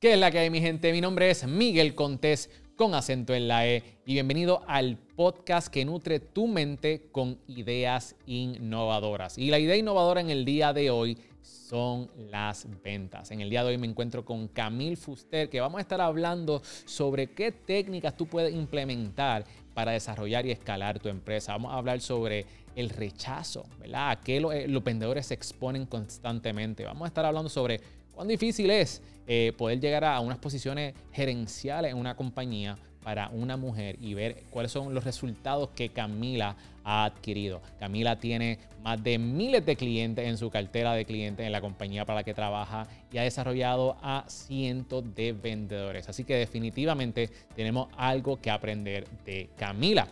[0.00, 0.92] ¿Qué es la que hay, mi gente?
[0.92, 5.84] Mi nombre es Miguel Contés, con acento en la E, y bienvenido al podcast que
[5.84, 9.38] nutre tu mente con ideas innovadoras.
[9.38, 13.32] Y la idea innovadora en el día de hoy son las ventas.
[13.32, 16.62] En el día de hoy me encuentro con Camille Fuster, que vamos a estar hablando
[16.84, 21.54] sobre qué técnicas tú puedes implementar para desarrollar y escalar tu empresa.
[21.54, 22.46] Vamos a hablar sobre
[22.76, 24.10] el rechazo, ¿verdad?
[24.10, 26.84] A qué eh, los vendedores se exponen constantemente.
[26.84, 27.80] Vamos a estar hablando sobre
[28.18, 33.56] cuán difícil es eh, poder llegar a unas posiciones gerenciales en una compañía para una
[33.56, 37.62] mujer y ver cuáles son los resultados que Camila ha adquirido.
[37.78, 42.04] Camila tiene más de miles de clientes en su cartera de clientes en la compañía
[42.04, 46.08] para la que trabaja y ha desarrollado a cientos de vendedores.
[46.08, 50.08] Así que definitivamente tenemos algo que aprender de Camila.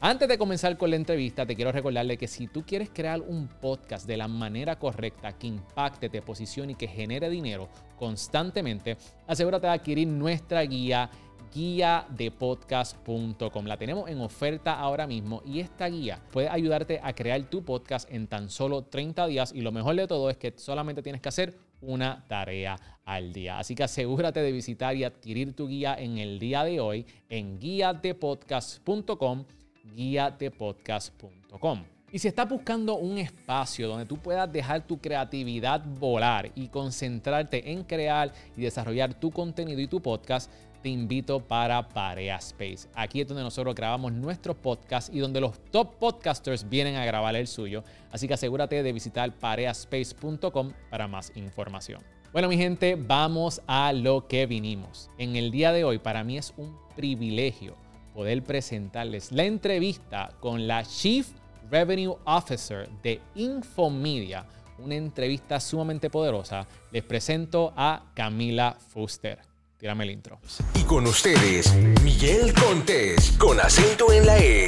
[0.00, 3.48] Antes de comenzar con la entrevista, te quiero recordarle que si tú quieres crear un
[3.48, 9.66] podcast de la manera correcta, que impacte, te posicione y que genere dinero constantemente, asegúrate
[9.66, 11.10] de adquirir nuestra guía
[11.52, 13.64] guía de podcast.com.
[13.66, 18.08] La tenemos en oferta ahora mismo y esta guía puede ayudarte a crear tu podcast
[18.12, 21.28] en tan solo 30 días y lo mejor de todo es que solamente tienes que
[21.28, 23.58] hacer una tarea al día.
[23.58, 27.58] Así que asegúrate de visitar y adquirir tu guía en el día de hoy en
[27.58, 29.44] guiadepodcast.com
[29.94, 31.84] guiatepodcast.com.
[32.10, 37.70] Y si estás buscando un espacio donde tú puedas dejar tu creatividad volar y concentrarte
[37.70, 40.50] en crear y desarrollar tu contenido y tu podcast,
[40.82, 42.88] te invito para Parea Space.
[42.94, 47.36] Aquí es donde nosotros grabamos nuestros podcasts y donde los top podcasters vienen a grabar
[47.36, 47.84] el suyo.
[48.10, 52.00] Así que asegúrate de visitar pareaspace.com para más información.
[52.32, 55.10] Bueno, mi gente, vamos a lo que vinimos.
[55.18, 57.74] En el día de hoy, para mí es un privilegio
[58.18, 61.24] poder presentarles la entrevista con la Chief
[61.70, 64.44] Revenue Officer de Infomedia,
[64.78, 66.66] una entrevista sumamente poderosa.
[66.90, 69.38] Les presento a Camila Fuster.
[69.76, 70.40] Tírame el intro.
[70.74, 74.66] Y con ustedes, Miguel Contés, con acento en la E.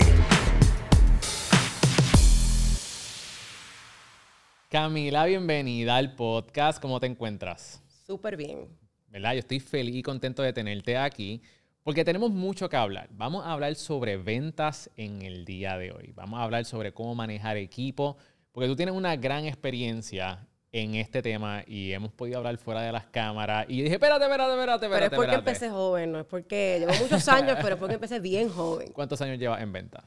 [4.69, 6.81] Camila, bienvenida al podcast.
[6.81, 7.83] ¿Cómo te encuentras?
[8.07, 8.69] Súper bien.
[9.09, 9.33] ¿Verdad?
[9.33, 11.43] Yo estoy feliz y contento de tenerte aquí.
[11.83, 13.09] Porque tenemos mucho que hablar.
[13.13, 16.13] Vamos a hablar sobre ventas en el día de hoy.
[16.15, 18.17] Vamos a hablar sobre cómo manejar equipo,
[18.53, 22.93] porque tú tienes una gran experiencia en este tema y hemos podido hablar fuera de
[22.93, 23.67] las cámaras.
[23.69, 25.11] Y dije, espérate, espérate, espérate, espérate.
[25.11, 28.21] Pero es porque empecé joven, no es porque llevo muchos años, pero es porque empecé
[28.21, 28.93] bien joven.
[28.93, 30.05] ¿Cuántos años llevas en venta?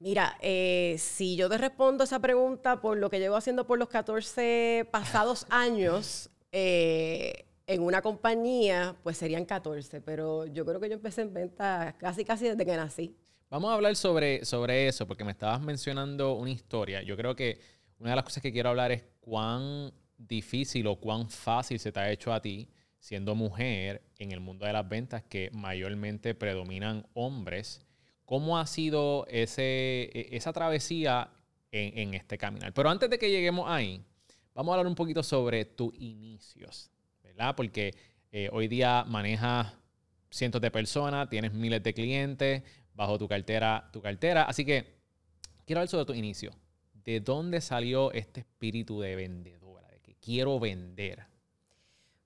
[0.00, 3.88] Mira, eh, si yo te respondo esa pregunta por lo que llevo haciendo por los
[3.88, 10.94] 14 pasados años, eh, en una compañía, pues serían 14, pero yo creo que yo
[10.94, 13.16] empecé en venta casi, casi desde que nací.
[13.48, 17.00] Vamos a hablar sobre, sobre eso, porque me estabas mencionando una historia.
[17.02, 17.60] Yo creo que
[17.98, 22.00] una de las cosas que quiero hablar es cuán difícil o cuán fácil se te
[22.00, 27.06] ha hecho a ti, siendo mujer en el mundo de las ventas, que mayormente predominan
[27.14, 27.86] hombres.
[28.24, 31.30] ¿Cómo ha sido ese, e, esa travesía
[31.70, 32.72] en, en este caminar?
[32.74, 34.04] Pero antes de que lleguemos ahí,
[34.54, 36.90] vamos a hablar un poquito sobre tus inicios
[37.56, 37.94] porque
[38.32, 39.72] eh, hoy día manejas
[40.30, 42.62] cientos de personas, tienes miles de clientes
[42.94, 44.42] bajo tu cartera, tu cartera.
[44.42, 44.84] Así que
[45.64, 46.52] quiero hablar sobre tu inicio.
[47.04, 51.26] ¿De dónde salió este espíritu de vendedora, de que quiero vender?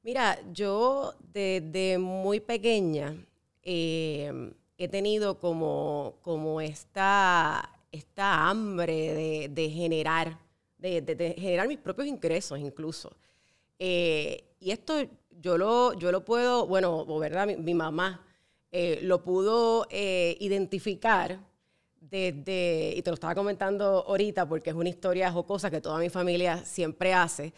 [0.02, 3.16] Mira, yo desde muy pequeña
[3.62, 10.38] eh, he tenido como, como esta, esta hambre de, generar,
[10.76, 13.16] de, generar mis propios ingresos incluso.
[13.78, 14.94] Eh, y esto
[15.42, 17.46] yo lo, yo lo puedo, bueno, ¿verdad?
[17.46, 18.24] Mi, mamá
[18.72, 21.38] eh, lo pudo eh, identificar
[22.00, 26.08] desde, y te lo estaba comentando ahorita porque es una historia jocosa que toda mi
[26.08, 27.52] familia siempre hace,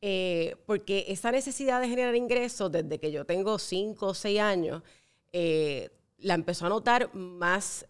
[0.00, 4.82] eh, porque esa necesidad de generar ingresos desde que yo tengo 5 o 6 años,
[6.20, 7.86] la empezó a notar más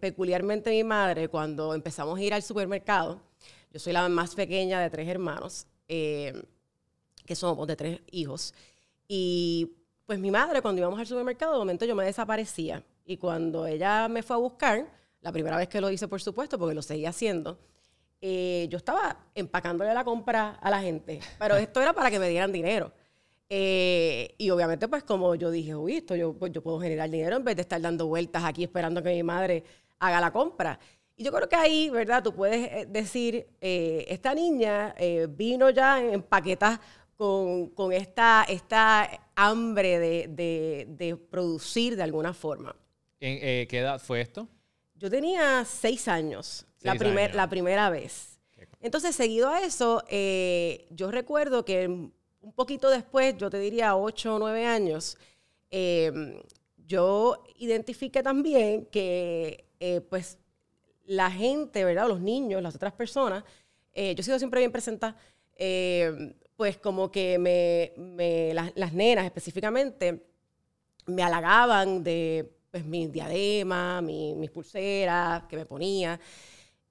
[0.00, 3.20] peculiarmente mi madre cuando empezamos a ir al supermercado.
[3.70, 5.66] Yo soy la más pequeña de tres hermanos
[7.24, 8.54] que somos de tres hijos.
[9.08, 9.72] Y
[10.06, 12.82] pues mi madre, cuando íbamos al supermercado, de momento yo me desaparecía.
[13.04, 14.86] Y cuando ella me fue a buscar,
[15.20, 17.58] la primera vez que lo hice, por supuesto, porque lo seguía haciendo,
[18.20, 21.20] eh, yo estaba empacándole la compra a la gente.
[21.38, 22.92] Pero esto era para que me dieran dinero.
[23.48, 27.36] Eh, y obviamente, pues como yo dije, uy, esto yo, pues, yo puedo generar dinero
[27.36, 29.64] en vez de estar dando vueltas aquí esperando que mi madre
[29.98, 30.78] haga la compra.
[31.16, 32.22] Y yo creo que ahí, ¿verdad?
[32.22, 34.94] Tú puedes eh, decir, esta niña
[35.28, 36.80] vino ya en paquetas
[37.20, 42.74] con, esta, esta hambre de, producir de alguna forma.
[43.20, 44.48] ¿En eh, qué edad fue esto?
[44.94, 46.94] Yo tenía seis años, la,
[47.34, 48.38] la primera vez.
[48.80, 54.36] Entonces, seguido a eso, eh, yo recuerdo que un poquito después, yo te diría 8
[54.36, 55.18] o 9 años,
[55.70, 56.40] eh,
[56.86, 60.38] yo identifiqué también que eh, pues
[61.04, 62.08] la gente, ¿verdad?
[62.08, 63.44] Los niños, las otras personas,
[63.92, 65.16] eh, yo he sido siempre bien presentada,
[65.56, 70.22] eh, pues como que me, me- las, las nenas específicamente
[71.06, 76.20] me halagaban de pues, mis diademas, mi- mis pulseras que me ponía.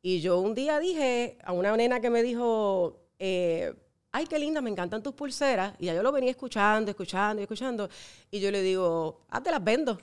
[0.01, 3.71] Y yo un día dije a una nena que me dijo, eh,
[4.12, 5.75] ay, qué linda, me encantan tus pulseras.
[5.77, 7.88] Y ya yo lo venía escuchando, escuchando y escuchando.
[8.31, 10.00] Y yo le digo, ah, te las vendo.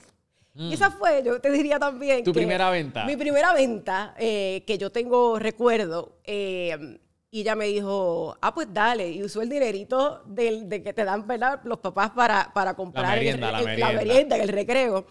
[0.55, 2.21] Y esa fue, yo te diría también.
[2.21, 2.25] Mm.
[2.25, 3.05] ¿Tu que primera venta?
[3.05, 6.19] Mi primera venta, eh, que yo tengo recuerdo.
[6.23, 7.01] eh,
[7.37, 9.11] y ella me dijo, ah, pues dale.
[9.11, 11.61] Y usó el dinerito del, de que te dan, ¿verdad?
[11.65, 13.93] Los papás para, para comprar el- merienda, la el- merienda.
[13.93, 15.07] merienda en el recreo.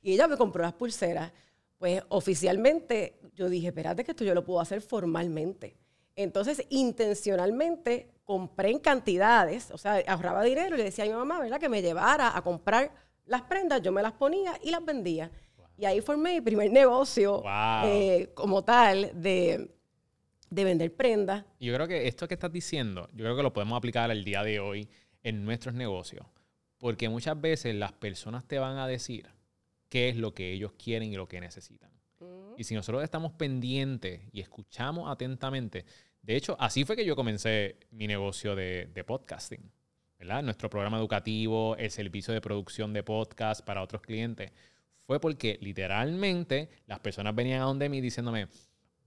[0.00, 1.32] Y ella me compró las pulseras.
[1.76, 5.76] Pues oficialmente yo dije, espérate que esto yo lo puedo hacer formalmente.
[6.16, 11.40] Entonces, intencionalmente compré en cantidades, o sea, ahorraba dinero y le decía a mi mamá,
[11.40, 11.58] ¿verdad?
[11.60, 12.90] Que me llevara a comprar
[13.26, 15.30] las prendas, yo me las ponía y las vendía.
[15.76, 17.82] Y ahí formé mi primer negocio Wow.
[17.84, 19.70] eh, como tal de,
[20.50, 21.44] de vender prendas.
[21.60, 24.42] Yo creo que esto que estás diciendo, yo creo que lo podemos aplicar al día
[24.42, 24.88] de hoy
[25.22, 26.26] en nuestros negocios.
[26.78, 29.28] Porque muchas veces las personas te van a decir
[29.88, 31.90] qué es lo que ellos quieren y lo que necesitan.
[32.56, 35.84] Y si nosotros estamos pendientes y escuchamos atentamente,
[36.22, 39.70] de hecho, así fue que yo comencé mi negocio de, de podcasting,
[40.18, 40.42] ¿verdad?
[40.42, 44.52] Nuestro programa educativo, el servicio de producción de podcast para otros clientes.
[45.06, 48.48] Fue porque literalmente las personas venían a donde mí diciéndome,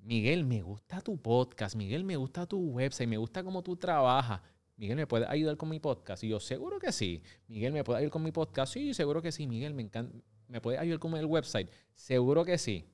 [0.02, 4.42] Miguel, me gusta tu podcast, Miguel, me gusta tu website, me gusta cómo tú trabajas.
[4.78, 6.24] Miguel, ¿me puedes ayudar con mi podcast?
[6.24, 7.22] Y yo, seguro que sí.
[7.48, 8.74] Miguel, ¿me puedes ayudar con mi podcast?
[8.74, 9.46] Sí, seguro que sí.
[9.46, 10.18] Miguel, me encanta.
[10.48, 11.70] ¿Me puedes ayudar con el website?
[11.94, 12.86] Seguro que sí.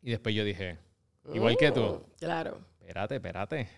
[0.00, 0.78] Y después yo dije,
[1.34, 2.58] igual que tú, Mm, Claro.
[2.80, 3.68] espérate, espérate.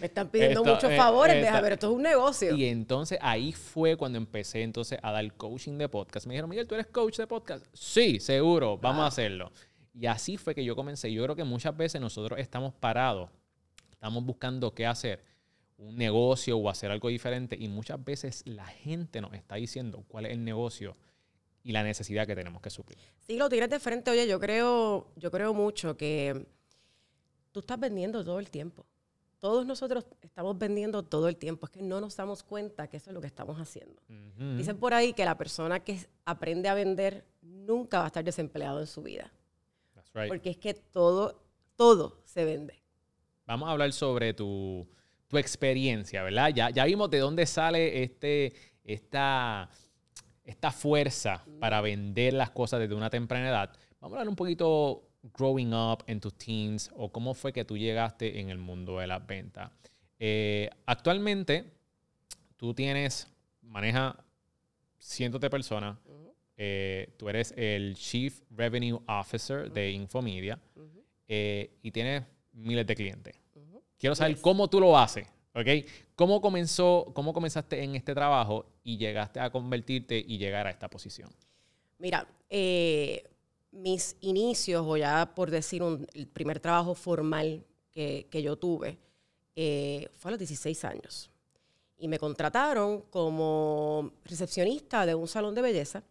[0.00, 2.54] Me están pidiendo Esto, muchos eh, favores, deja ver, esto es un negocio.
[2.56, 6.26] Y entonces ahí fue cuando empecé entonces a dar coaching de podcast.
[6.26, 7.66] Me dijeron, Miguel, ¿tú eres coach de podcast?
[7.74, 9.52] Sí, seguro, vamos a hacerlo.
[9.98, 11.12] Y así fue que yo comencé.
[11.12, 13.30] Yo creo que muchas veces nosotros estamos parados,
[13.90, 15.24] estamos buscando qué hacer,
[15.76, 17.56] un negocio o hacer algo diferente.
[17.58, 20.96] Y muchas veces la gente nos está diciendo cuál es el negocio
[21.64, 22.98] y la necesidad que tenemos que suplir.
[23.26, 24.12] Sí, lo tienes de frente.
[24.12, 26.46] Oye, yo creo, yo creo mucho que
[27.50, 28.86] tú estás vendiendo todo el tiempo.
[29.40, 31.66] Todos nosotros estamos vendiendo todo el tiempo.
[31.66, 34.00] Es que no nos damos cuenta que eso es lo que estamos haciendo.
[34.56, 38.80] Dicen por ahí que la persona que aprende a vender nunca va a estar desempleado
[38.80, 39.32] en su vida.
[40.18, 40.28] Right.
[40.28, 41.42] Porque es que todo,
[41.76, 42.74] todo se vende.
[43.46, 44.86] Vamos a hablar sobre tu,
[45.28, 46.50] tu experiencia, ¿verdad?
[46.54, 48.52] Ya, ya vimos de dónde sale este,
[48.84, 49.70] esta,
[50.44, 53.70] esta fuerza para vender las cosas desde una temprana edad.
[54.00, 57.76] Vamos a hablar un poquito growing up en tus teens o cómo fue que tú
[57.76, 59.70] llegaste en el mundo de las ventas.
[60.18, 61.72] Eh, actualmente,
[62.56, 63.28] tú tienes,
[63.62, 64.16] maneja
[64.98, 65.98] cientos de personas.
[66.60, 70.58] Eh, tú eres el Chief Revenue Officer de Infomedia
[71.28, 73.36] eh, y tienes miles de clientes.
[73.96, 74.42] Quiero saber Yes.
[74.42, 75.66] cómo tú lo haces, ¿ok?
[76.16, 80.88] ¿Cómo comenzó, cómo comenzaste en este trabajo y llegaste a convertirte y llegar a esta
[80.90, 81.30] posición?
[81.98, 83.22] Mira, eh,
[83.70, 88.98] mis inicios, o ya por decir un, el primer trabajo formal que, que yo tuve,
[89.54, 91.30] eh, fue a los 16 años.
[91.98, 96.02] Y me contrataron como recepcionista de un salón de belleza.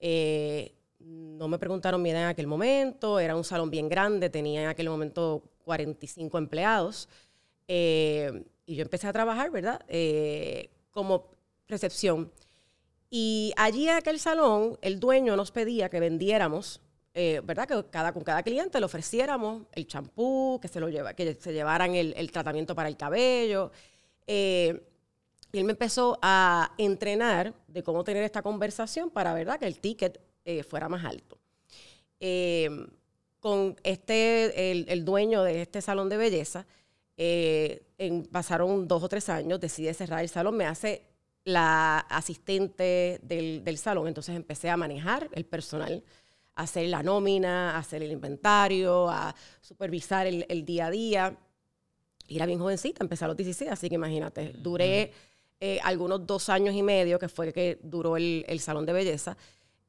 [0.00, 4.62] Eh, no me preguntaron mi edad en aquel momento, era un salón bien grande, tenía
[4.62, 7.08] en aquel momento 45 empleados.
[7.68, 9.80] Eh, y yo empecé a trabajar, ¿verdad?
[9.88, 11.28] Eh, como
[11.68, 12.32] recepción.
[13.08, 16.80] Y allí en aquel salón, el dueño nos pedía que vendiéramos,
[17.14, 17.68] eh, ¿verdad?
[17.68, 21.52] Que cada, con cada cliente le ofreciéramos el champú, que se lo lleva, que se
[21.52, 23.70] llevaran el, el tratamiento para el cabello.
[24.26, 24.82] Eh,
[25.52, 29.58] y él me empezó a entrenar de cómo tener esta conversación para, ¿verdad?
[29.58, 31.38] Que el ticket eh, fuera más alto.
[32.20, 32.68] Eh,
[33.40, 36.66] con este, el, el dueño de este salón de belleza,
[37.16, 41.02] eh, en- pasaron dos o tres años, decide cerrar el salón, me hace
[41.44, 46.02] la asistente del, del salón, entonces empecé a manejar el personal,
[46.56, 51.36] a hacer la nómina, a hacer el inventario, a supervisar el, el día a día.
[52.26, 55.12] Y era bien jovencita, empecé a los 16, así que imagínate, duré
[55.60, 59.36] eh, algunos dos años y medio, que fue que duró el, el salón de belleza.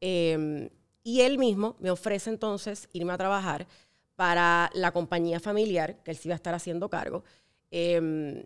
[0.01, 0.69] Eh,
[1.03, 3.65] y él mismo me ofrece entonces irme a trabajar
[4.17, 7.23] para la compañía familiar, que él se iba a estar haciendo cargo,
[7.71, 8.45] eh,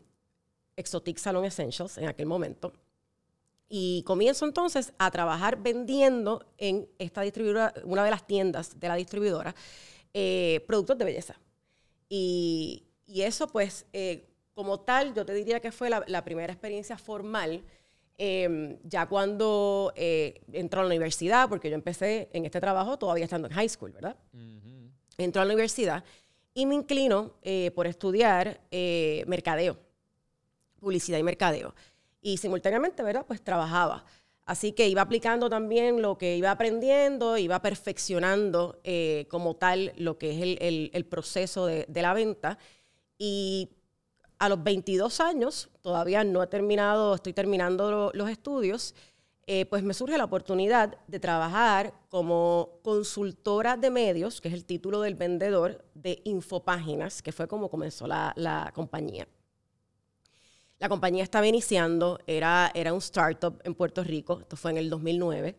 [0.75, 2.73] Exotic Salon Essentials en aquel momento.
[3.67, 8.95] Y comienzo entonces a trabajar vendiendo en esta distribuidora, una de las tiendas de la
[8.95, 9.55] distribuidora,
[10.13, 11.39] eh, productos de belleza.
[12.09, 14.27] Y, y eso pues eh,
[14.61, 17.63] como tal, yo te diría que fue la, la primera experiencia formal.
[18.23, 23.23] eh, ya cuando eh, entró a la universidad, porque yo empecé en este trabajo todavía
[23.25, 24.15] estando en high school, ¿verdad?
[25.17, 26.03] Entró a la universidad
[26.53, 29.75] y me inclino eh, por estudiar eh, mercadeo,
[30.79, 31.73] publicidad y mercadeo.
[32.21, 33.25] Y simultáneamente, ¿verdad?
[33.27, 34.05] Pues trabajaba.
[34.45, 40.17] Así que iba aplicando también lo que iba aprendiendo, iba perfeccionando eh, como tal lo
[40.19, 42.57] que es el, el- el proceso de, de la venta.
[43.17, 43.69] Y
[44.41, 48.95] a los 22 años, todavía no he terminado, estoy terminando lo- los estudios,
[49.45, 54.65] eh, pues me surge la oportunidad de trabajar como consultora de medios, que es el
[54.65, 59.27] título del vendedor de Infopáginas, que fue como comenzó la, la compañía.
[60.79, 64.89] La compañía estaba iniciando, era, era un startup en Puerto Rico, esto fue en el
[64.89, 65.55] 2009,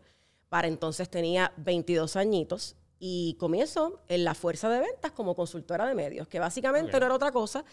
[0.49, 5.95] para entonces tenía 22 añitos y comienzo en la fuerza de ventas como consultora de
[5.95, 6.99] medios, que básicamente Ok.
[6.99, 7.63] no era otra cosa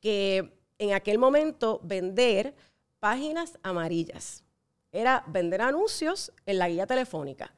[0.00, 2.54] que en aquel momento vender
[2.98, 4.42] páginas amarillas.
[4.90, 7.54] Era vender anuncios en la guía telefónica,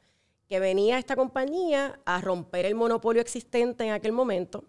[0.48, 4.64] que venía esta compañía a romper el monopolio existente en aquel momento,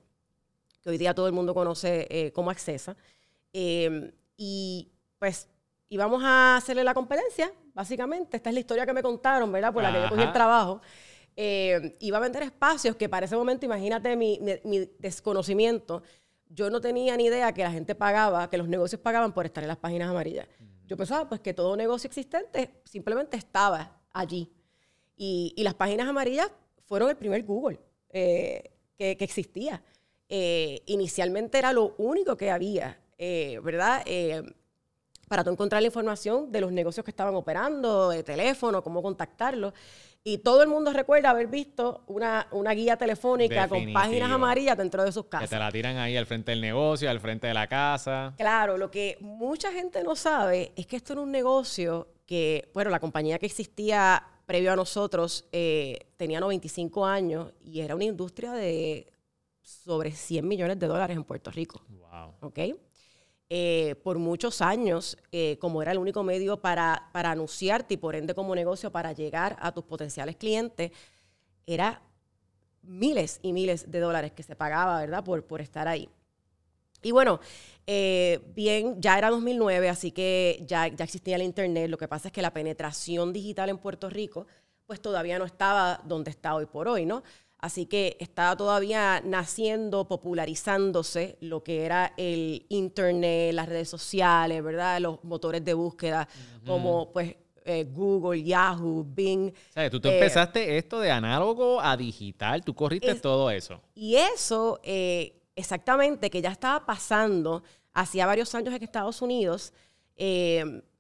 [0.81, 2.95] que hoy día todo el mundo conoce eh, como Accesa.
[3.51, 4.87] Eh, y
[5.19, 5.49] pues
[5.89, 8.37] íbamos a hacerle la competencia, básicamente.
[8.37, 9.73] Esta es la historia que me contaron, ¿verdad?
[9.73, 10.79] Por la que yo cogí el trabajo.
[11.35, 16.03] Eh, iba a vender espacios que para ese momento, imagínate mi, mi- mi desconocimiento,
[16.53, 19.63] yo no tenía ni idea que la gente pagaba, que los negocios pagaban por estar
[19.63, 20.47] en las páginas amarillas.
[20.85, 24.51] Yo pensaba pues que todo negocio existente simplemente estaba allí.
[25.15, 26.51] Y, las páginas amarillas
[26.85, 27.79] fueron el primer Google
[28.09, 29.81] eh, que, existía.
[30.29, 34.03] Eh, inicialmente era lo único que había, eh, ¿verdad?
[35.27, 39.73] Para tú encontrar la información de los negocios que estaban operando, de teléfono, cómo contactarlos.
[40.25, 45.03] Y todo el mundo recuerda haber visto una, una guía telefónica con páginas amarillas dentro
[45.03, 45.49] de sus Que casas.
[45.49, 48.33] te la tiran ahí al frente del negocio, al frente de la casa.
[48.37, 52.89] Claro, lo que mucha gente no sabe es que esto era un negocio que, bueno,
[52.89, 58.53] la compañía que existía previo a nosotros eh, tenía 95 años y era una industria
[58.53, 59.11] de
[59.61, 61.81] sobre 100 millones de dólares en Puerto Rico.
[61.89, 62.35] Wow.
[62.41, 62.59] ¿ok?
[63.55, 68.15] Eh, por muchos años, eh, como era el único medio para, para anunciarte y por
[68.15, 70.91] ende como negocio para llegar a tus potenciales clientes,
[71.67, 72.01] era
[72.81, 75.23] miles y miles de dólares que se pagaba, ¿verdad?
[75.23, 76.09] Por, por estar ahí.
[77.03, 77.39] Y bueno,
[77.85, 81.91] eh, bien, ya era 2009, así que ya, ya existía el Internet.
[81.91, 84.47] Lo que pasa es que la penetración digital en Puerto Rico,
[84.87, 87.21] pues todavía no estaba donde está hoy por hoy, ¿no?
[87.63, 94.99] Así que estaba todavía naciendo, popularizándose lo que era el Internet, las redes sociales, ¿verdad?
[94.99, 96.27] Los motores de búsqueda,
[96.67, 99.47] como pues eh, Google, Yahoo, Bing.
[99.47, 103.49] O sea, tú, tú Eh, empezaste esto de análogo a digital, tú corriste Es- todo
[103.49, 103.79] eso.
[103.95, 109.71] Y eso, eh, exactamente, que ya estaba pasando hacía varios años en Estados Unidos,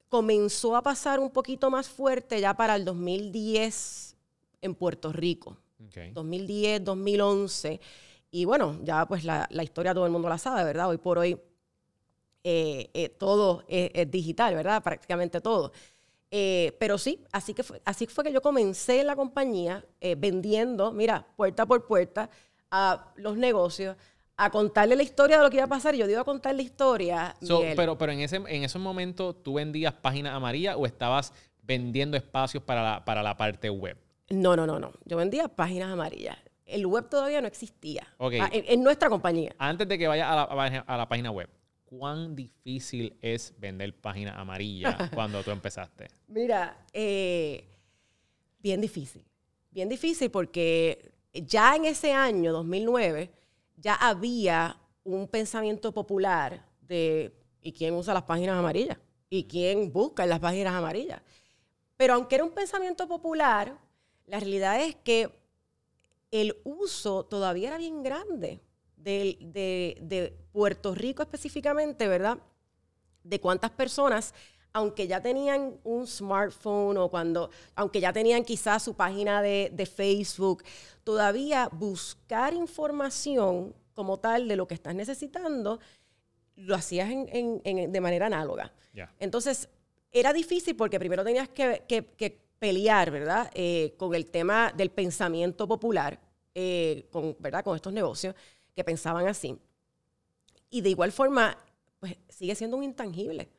[0.07, 4.15] comenzó a pasar un poquito más fuerte ya para el 2010
[4.61, 5.57] en Puerto Rico.
[5.85, 6.13] Ok.
[6.13, 7.79] 2010, 2011.
[8.31, 10.89] Y bueno, ya pues la, la historia todo el mundo la sabe, ¿verdad?
[10.89, 11.39] Hoy por hoy
[12.43, 14.83] eh, eh, todo es, es digital, ¿verdad?
[14.83, 15.71] Prácticamente todo.
[16.29, 19.85] Eh, pero sí, así, que fue, así fue que yo comencé en la compañía
[20.17, 22.29] vendiendo, mira, puerta por puerta
[22.69, 23.95] a los negocios,
[24.35, 25.95] a contarle la historia de lo que iba a pasar.
[25.95, 27.35] Yo digo a contar la historia.
[27.41, 32.17] So, pero pero en, ese, en esos momentos, ¿tú vendías páginas amarillas o estabas vendiendo
[32.17, 33.95] espacios para la, para la parte web?
[34.33, 34.91] No, no, no, no.
[35.05, 36.37] Yo vendía páginas amarillas.
[36.65, 38.07] El web todavía no existía.
[38.17, 38.33] Ok.
[38.41, 39.53] Ah, En, en nuestra compañía.
[39.57, 41.49] Antes de que vayas a la, a la- a la página web,
[41.85, 46.07] ¿cuán difícil es vender páginas amarillas cuando tú empezaste?
[46.27, 47.69] Mira, eh,
[48.59, 49.23] bien difícil.
[49.69, 53.31] Bien difícil porque ya en ese año, 2009,
[53.77, 58.97] ya había un pensamiento popular de ¿y quién usa las páginas amarillas?
[59.29, 61.21] ¿Y quién busca en las páginas amarillas?
[61.97, 63.77] Pero aunque era un pensamiento popular,
[64.27, 65.29] la realidad es que
[66.31, 68.59] el uso todavía era bien grande
[68.97, 72.37] de, de Puerto Rico específicamente, ¿verdad?
[73.23, 74.33] De cuántas personas,
[74.71, 79.85] aunque ya tenían un smartphone o cuando, aunque ya tenían quizás su página de, de
[79.85, 80.63] Facebook,
[81.03, 85.79] todavía buscar información como tal de lo que estás necesitando,
[86.55, 88.73] lo hacías en- en- en- de manera análoga.
[89.19, 89.69] Entonces,
[90.11, 93.51] era difícil porque primero tenías que, que- que pelear, ¿verdad?
[93.53, 96.17] Eh, con el tema del pensamiento popular,
[96.55, 97.61] eh, con, ¿verdad?
[97.61, 98.35] Con estos negocios
[98.73, 99.59] que pensaban así.
[100.69, 101.57] Y de igual forma,
[101.99, 103.49] pues sigue siendo un intangible.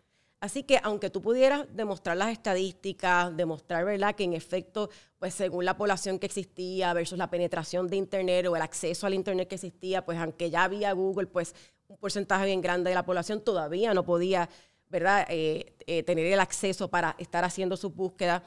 [0.40, 5.66] Así que aunque tú pudieras demostrar las estadísticas, demostrar, ¿verdad?, que en efecto, pues según
[5.66, 9.56] la población que existía versus la penetración de Internet o el acceso al Internet que
[9.56, 11.54] existía, pues aunque ya había Google, pues
[11.88, 14.48] un porcentaje bien grande de la población todavía no podía,
[14.88, 18.42] ¿verdad?, eh, eh, tener el acceso para estar haciendo su búsqueda.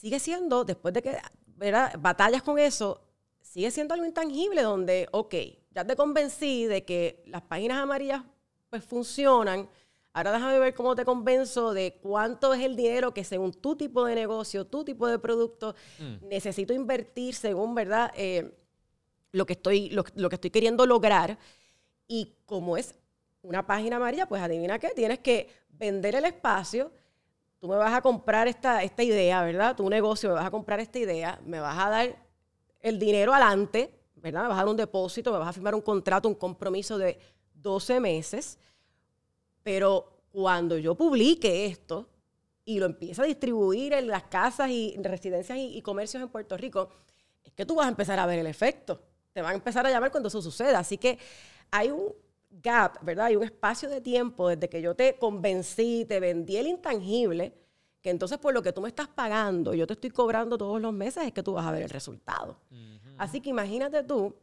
[0.00, 1.18] Sigue siendo, después de que,
[1.56, 3.02] ¿verdad?, batallas con eso,
[3.42, 5.34] sigue siendo algo intangible donde, ok,
[5.72, 8.22] ya te convencí de que las páginas amarillas
[8.70, 9.68] pues funcionan,
[10.14, 14.06] ahora déjame ver cómo te convenzo de cuánto es el dinero que según tu tipo
[14.06, 16.28] de negocio, tu tipo de producto, Mm.
[16.28, 18.56] necesito invertir según, ¿verdad?, Eh,
[19.32, 21.38] lo, que estoy, lo, lo que estoy queriendo lograr.
[22.08, 22.94] Y como es
[23.42, 26.90] una página amarilla, pues adivina qué, tienes que vender el espacio,
[27.60, 29.76] tú me vas a comprar esta, esta idea, ¿verdad?
[29.76, 32.16] Tu negocio me vas a comprar esta idea, me vas a dar
[32.80, 34.42] el dinero adelante, ¿verdad?
[34.42, 37.18] Me vas a dar un depósito, me vas a firmar un contrato, un compromiso de
[37.54, 38.58] 12 meses,
[39.62, 42.08] pero cuando yo publique esto
[42.64, 46.56] y lo empiece a distribuir en las casas y residencias y, y comercios en Puerto
[46.56, 46.88] Rico,
[47.44, 49.02] es que tú vas a empezar a ver el efecto.
[49.32, 50.78] Te van a empezar a llamar cuando eso suceda.
[50.78, 51.18] Así que
[51.70, 52.12] hay un
[52.50, 53.26] gap, ¿verdad?
[53.26, 57.54] Hay un espacio de tiempo desde que yo te convencí, te vendí el intangible,
[58.00, 60.92] que entonces por lo que tú me estás pagando, yo te estoy cobrando todos los
[60.92, 62.56] meses, es que tú vas a ver el resultado.
[63.18, 64.34] Así que imagínate tú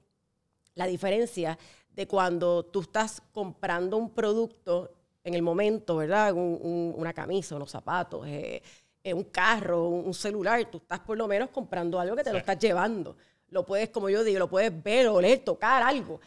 [0.75, 1.57] la diferencia
[1.89, 4.91] de cuando tú estás comprando un producto
[5.23, 6.33] en el momento, ¿verdad?
[6.33, 8.61] Un- un- una camisa, unos zapatos, eh,
[9.03, 10.63] eh, un carro, un, un celular.
[10.69, 13.17] Tú estás por lo menos comprando algo que te lo estás llevando.
[13.49, 16.19] Lo puedes, como yo digo, lo puedes ver, oler, tocar algo.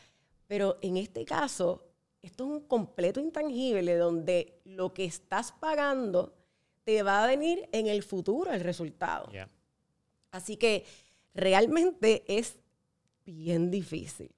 [0.50, 1.86] Pero en este caso,
[2.20, 6.34] esto es un completo intangible donde lo que estás pagando
[6.82, 9.30] te va a venir en el futuro el resultado.
[9.30, 9.48] Yeah.
[10.32, 10.84] Así que
[11.34, 12.58] realmente es
[13.24, 14.32] bien difícil.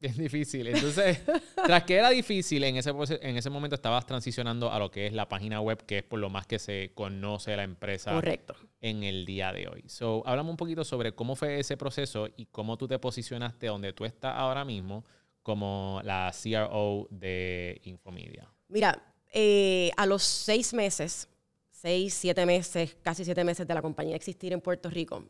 [0.00, 0.68] Es difícil.
[0.68, 1.20] Entonces,
[1.66, 2.90] tras que era difícil, en ese,
[3.20, 6.18] en ese momento estabas transicionando a lo que es la página web, que es por
[6.18, 8.56] lo más que se conoce la empresa Correcto.
[8.80, 9.84] en el día de hoy.
[9.86, 13.92] So, háblame un poquito sobre cómo fue ese proceso y cómo tú te posicionaste donde
[13.92, 15.04] tú estás ahora mismo
[15.42, 18.48] como la CRO de Infomedia.
[18.68, 21.28] Mira, eh, a los seis meses,
[21.70, 25.24] seis, siete meses, casi siete meses de la compañía existir en Puerto Rico,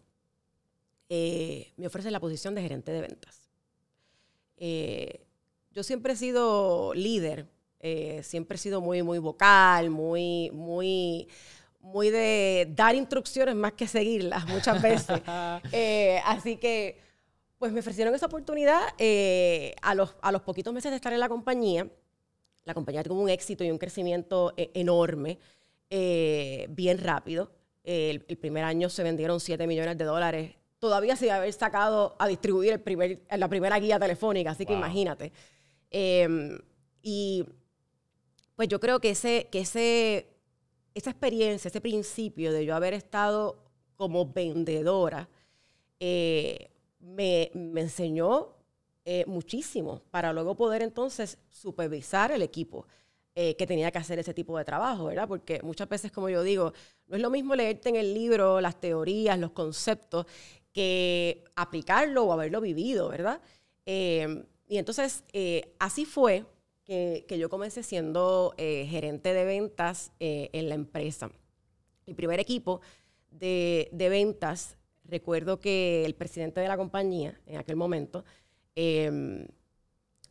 [1.09, 3.51] eh, me ofrecen la posición de gerente de ventas.
[4.57, 5.27] Eh,
[5.73, 7.49] yo siempre he sido líder,
[7.81, 11.29] eh, siempre he sido muy, muy vocal, muy, muy,
[11.81, 15.21] muy de dar instrucciones más que seguirlas muchas veces.
[15.73, 17.01] Eh, así que,
[17.63, 21.21] pues me ofrecieron esa oportunidad eh, a, los, a los poquitos meses de estar en
[21.21, 21.89] la compañía.
[22.65, 25.39] La compañía tuvo un éxito y un crecimiento eh, enorme,
[25.89, 27.53] eh, bien rápido.
[27.85, 32.27] El, el primer año se vendieron 7 millones de dólares, todavía sin haber sacado a
[32.27, 35.31] distribuir el primer, la primera guía telefónica, así que imagínate.
[35.93, 36.59] Eh,
[37.01, 37.47] y
[38.57, 40.27] pues yo creo que, ese, que ese,
[40.97, 43.63] esa experiencia, ese principio de yo haber estado
[43.95, 45.29] como vendedora,
[46.01, 46.72] eh,
[47.03, 48.55] me, me enseñó
[49.05, 52.87] eh, muchísimo para luego poder entonces supervisar el equipo
[53.35, 55.27] eh, que tenía que hacer ese tipo de trabajo, ¿verdad?
[55.27, 56.73] Porque muchas veces, como yo digo,
[57.09, 60.27] no es lo mismo leerte en el libro las teorías, los conceptos,
[60.73, 63.41] que aplicarlo o haberlo vivido, ¿verdad?
[63.87, 65.25] Eh, y entonces,
[65.81, 66.45] así fue
[66.85, 71.31] que, que yo comencé siendo gerente de ventas en la empresa.
[72.07, 72.81] Mi primer equipo
[73.31, 74.79] de, de ventas,
[75.13, 78.25] recuerdo que el presidente de la compañía en aquel momento
[78.75, 79.47] eh,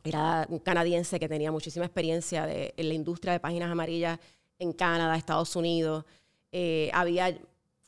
[0.04, 4.18] era un canadiense que tenía muchísima experiencia en la industria de páginas amarillas
[4.58, 6.04] en Canadá, Estados Unidos.
[6.50, 7.38] Eh, había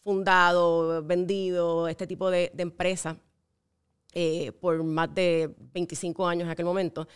[0.04, 3.16] fundado, vendido este tipo de, empresa
[4.12, 7.08] eh, por más de 25 años en aquel momento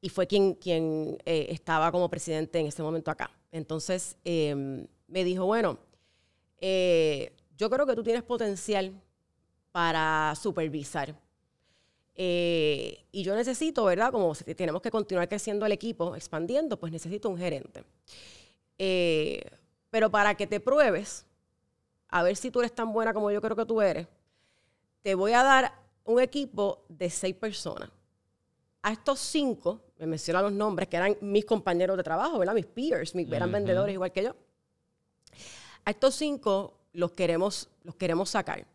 [0.00, 3.30] y fue quien, quien eh, estaba como presidente en ese momento acá.
[3.50, 5.78] Entonces eh, me dijo, bueno,
[6.60, 8.92] yo creo que tú tienes potencial
[9.72, 11.14] para supervisar.
[12.14, 14.10] Eh, y yo necesito, ¿verdad?
[14.10, 17.84] Como si tenemos que continuar creciendo el equipo, expandiendo, pues necesito un gerente.
[18.76, 19.40] Eh,
[19.90, 21.24] pero para que te pruebes,
[22.08, 24.08] a ver si tú eres tan buena como yo creo que tú eres,
[25.02, 25.72] te voy a dar
[26.04, 27.90] un equipo de seis personas.
[28.82, 32.54] A estos cinco, me menciona los nombres, que eran mis compañeros de trabajo, ¿verdad?
[32.54, 33.58] Mis peers, mis, eran Ujú.
[33.58, 34.34] vendedores igual que yo.
[35.84, 38.66] A estos cinco los queremos, los queremos sacar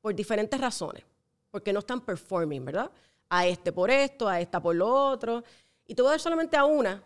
[0.00, 1.04] por diferentes razones,
[1.50, 2.90] porque no están performing, ¿verdad?
[3.28, 5.42] A este por esto, a esta por lo otro.
[5.86, 7.02] Y te voy a dar solamente a una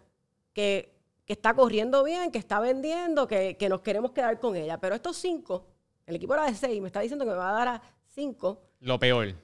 [0.52, 0.92] que,
[1.24, 4.78] que está corriendo bien, que está vendiendo, que, que nos queremos quedar con ella.
[4.78, 5.66] Pero estos cinco,
[6.06, 8.60] el equipo era de seis, me está diciendo que me va a dar a cinco,
[8.80, 9.34] Lo peor.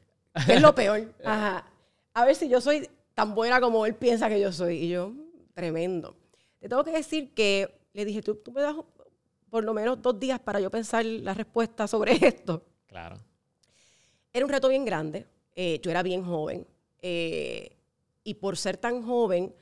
[0.49, 1.13] es lo peor.
[1.25, 1.65] Ajá.
[2.15, 4.77] A ver si yo soy tan buena como él piensa que yo soy.
[4.85, 6.17] Y yo, "Mm, tremendo.
[6.61, 8.75] Te tengo que decir que le dije, tú, tú me das
[9.51, 12.63] por lo menos dos días para yo pensar la respuesta sobre esto.
[12.87, 13.19] Claro.
[14.39, 15.27] Era un reto bien grande.
[15.57, 16.65] eh, yo era bien joven.
[17.03, 17.71] eh,
[18.23, 19.53] y por ser tan joven,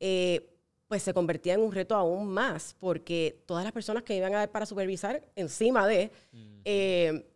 [0.00, 0.48] eh,
[0.88, 4.38] pues se convertía en un reto aún más, porque todas las personas que iban a
[4.40, 6.10] ver para supervisar encima de,
[6.64, 7.26] eh,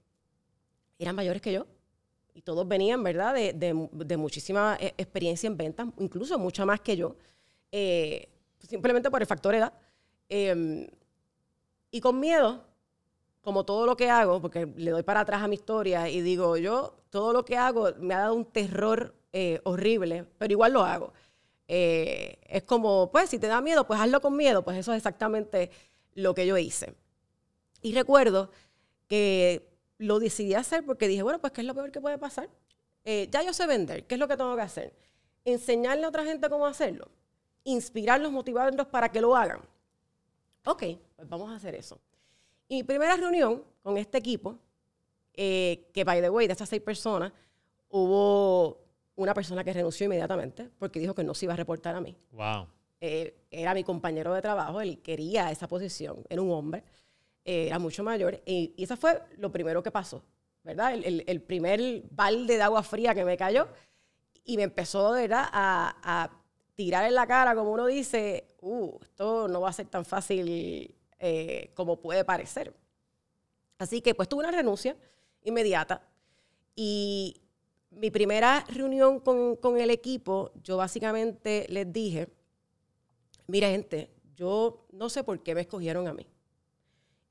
[0.98, 1.66] eran mayores que yo.
[2.32, 6.80] Y todos venían, ¿verdad?, de, de- de muchísima eh, experiencia en ventas, incluso mucha más
[6.80, 7.16] que yo,
[7.72, 8.28] eh,
[8.66, 9.72] simplemente por el factor edad.
[10.30, 10.88] Eh,
[11.90, 12.64] y con miedo,
[13.42, 16.56] como todo lo que hago, porque le doy para atrás a mi historia y digo,
[16.56, 20.82] yo todo lo que hago me ha dado un terror eh, horrible, pero igual lo
[20.82, 21.12] hago.
[21.68, 24.98] Eh, es como, pues, si te da miedo, pues hazlo con miedo, pues eso es
[24.98, 25.70] exactamente
[26.14, 26.94] lo que yo hice.
[27.80, 28.50] Y recuerdo
[29.08, 32.48] que lo decidí hacer porque dije, bueno, pues, ¿qué es lo peor que puede pasar?
[33.04, 34.92] Eh, ya yo sé vender, ¿qué es lo que tengo que hacer?
[35.44, 37.08] Enseñarle a otra gente cómo hacerlo,
[37.64, 39.60] inspirarlos, motivarlos para que lo hagan.
[40.66, 40.82] Ok,
[41.16, 41.98] pues vamos a hacer eso.
[42.72, 44.56] Y primera reunión con este equipo,
[45.34, 47.32] eh, que by the way, de estas seis personas,
[47.88, 48.78] hubo
[49.16, 52.16] una persona que renunció inmediatamente porque dijo que no se iba a reportar a mí.
[52.30, 52.68] Wow.
[53.00, 56.84] Eh, era mi compañero de trabajo, él quería esa posición, era un hombre,
[57.44, 60.22] eh, era mucho mayor, y, y eso fue lo primero que pasó,
[60.62, 60.94] ¿verdad?
[60.94, 63.66] El, el- el primer balde de agua fría que me cayó,
[64.44, 66.30] y me empezó, ¿verdad?, a, a
[66.76, 70.94] tirar en la cara, como uno dice, uh, esto no va a ser tan fácil
[71.20, 72.74] eh, como puede parecer.
[73.78, 74.96] Así que pues tuve una renuncia
[75.42, 76.08] inmediata
[76.76, 77.40] y
[77.90, 82.28] mi primera reunión con, con el equipo, yo básicamente les dije,
[83.46, 86.26] mira gente, yo no sé por qué me escogieron a mí.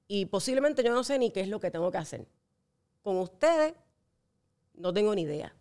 [0.08, 2.28] Y posiblemente yo no sé ni qué es lo que tengo que hacer.
[3.04, 3.74] Con ustedes
[4.76, 5.56] no tengo ni idea.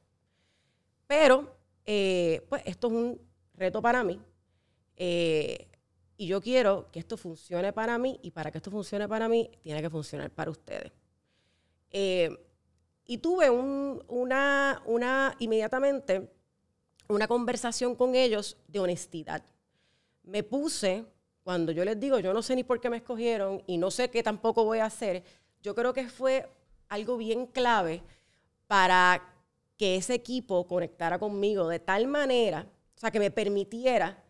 [1.06, 3.20] Pero, eh, pues esto es un
[3.54, 4.20] reto para mí.
[4.96, 5.67] eh,
[6.18, 9.50] y yo quiero que esto funcione para mí y para que esto funcione para mí,
[9.62, 10.92] tiene que funcionar para ustedes.
[11.90, 12.30] Eh,
[13.06, 16.30] y tuve un- una, una, inmediatamente,
[17.08, 19.42] una conversación con ellos de honestidad.
[20.24, 21.06] Me puse,
[21.42, 24.10] cuando yo les digo, yo no sé ni por qué me escogieron y no sé
[24.10, 25.24] qué tampoco voy a hacer,
[25.62, 26.48] yo creo que fue
[26.88, 28.02] algo bien clave
[28.66, 29.34] para
[29.76, 34.24] que ese equipo conectara conmigo de tal manera, o sea, que me permitiera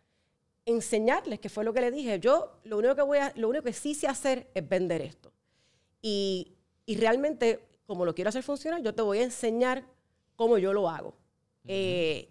[0.68, 2.20] enseñarles, que fue lo que le dije.
[2.20, 5.32] Yo lo único que voy a, lo único que sí sé hacer es vender esto.
[6.02, 6.52] Y,
[6.84, 9.84] y realmente, como lo quiero hacer funcionar, yo te voy a enseñar
[10.36, 11.14] cómo yo lo hago.
[11.64, 12.28] Eh,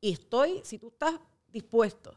[0.00, 1.14] y estoy, si tú estás
[1.48, 2.14] dispuesto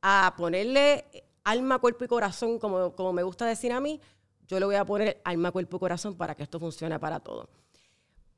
[0.00, 1.04] a ponerle
[1.44, 4.00] alma, cuerpo y corazón, como, como me gusta decir a mí,
[4.46, 7.48] yo le voy a poner alma, cuerpo y corazón para que esto funcione para todos.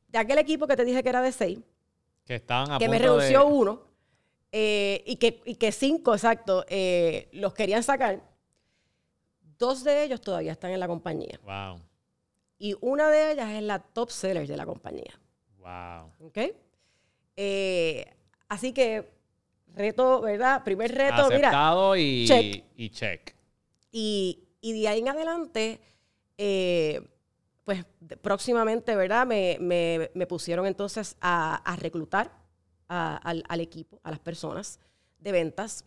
[0.09, 1.61] De aquel equipo que te dije que era de seis,
[2.25, 3.45] Que estaban a que me punto renunció de...
[3.45, 3.89] uno
[4.53, 8.21] eh, y, que, y que cinco, exacto, eh, los querían sacar.
[9.59, 11.39] Dos de ellos todavía están en la compañía.
[11.45, 11.81] Wow.
[12.59, 15.19] Y una de ellas es la top seller de la compañía.
[15.59, 16.29] Wow.
[16.29, 16.39] ¿Ok?
[17.37, 18.07] Eh,
[18.49, 19.11] así que,
[19.75, 20.65] reto, ¿verdad?
[20.65, 21.49] Primer reto, mira.
[21.49, 22.65] Aceptado y, check.
[22.77, 23.35] y check.
[23.93, 25.81] Y, y de ahí en adelante,
[26.39, 27.01] eh,
[27.65, 27.85] pues
[28.23, 29.27] próximamente, ¿verdad?
[29.27, 32.31] Me, me- me pusieron entonces a, a reclutar
[32.90, 34.79] a- al, al equipo, a las personas
[35.18, 35.85] de ventas.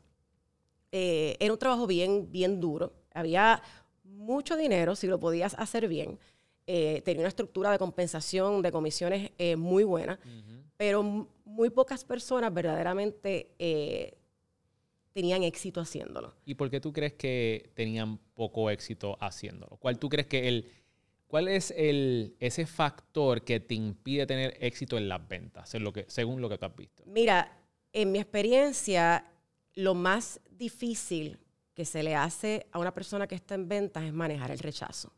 [0.92, 2.94] Eh, era un trabajo bien, bien duro.
[3.14, 3.62] Había
[4.04, 6.18] mucho dinero si lo podías hacer bien.
[6.66, 10.18] Eh, tenía una estructura de compensación, de comisiones eh, muy buena,
[10.78, 11.04] pero
[11.46, 14.14] muy pocas personas verdaderamente eh,
[15.12, 16.34] tenían éxito haciéndolo.
[16.46, 19.76] ¿Y por qué tú crees que tenían poco éxito haciéndolo?
[19.78, 20.72] ¿Cuál tú crees que el...
[21.34, 25.92] ¿Cuál es el, ese factor que te impide tener éxito en las ventas, en lo
[25.92, 27.02] que, según lo que tú has visto?
[27.08, 27.60] Mira,
[27.92, 29.26] en mi experiencia,
[29.74, 31.40] lo más difícil
[31.74, 35.12] que se le hace a una persona que está en ventas es manejar el rechazo.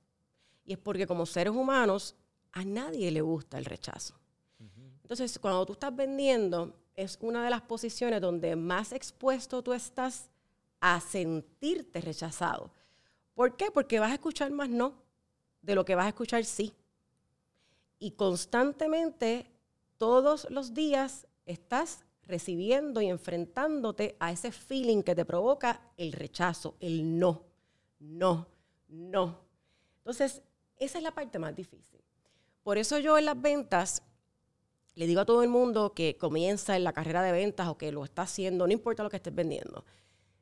[0.63, 2.15] Y es porque como seres humanos,
[2.53, 4.17] a nadie le gusta el rechazo.
[5.01, 10.29] Entonces, cuando tú estás vendiendo, es una de las posiciones donde más expuesto tú estás
[10.79, 12.71] a sentirte rechazado.
[13.33, 13.69] ¿Por qué?
[13.69, 15.03] Porque vas a escuchar más no
[15.65, 16.73] de lo que vas a escuchar sí.
[17.99, 19.51] Y constantemente,
[19.97, 26.75] todos los días, estás recibiendo y enfrentándote a ese feeling que te provoca el rechazo,
[26.79, 27.43] el no,
[27.99, 28.47] no,
[28.87, 29.39] no.
[29.97, 30.41] Entonces,
[30.77, 32.01] esa es la parte más difícil.
[32.63, 34.01] Por eso yo en las ventas
[34.95, 37.91] le digo a todo el mundo que comienza en la carrera de ventas o que
[37.91, 39.85] lo está haciendo, no importa lo que estés vendiendo.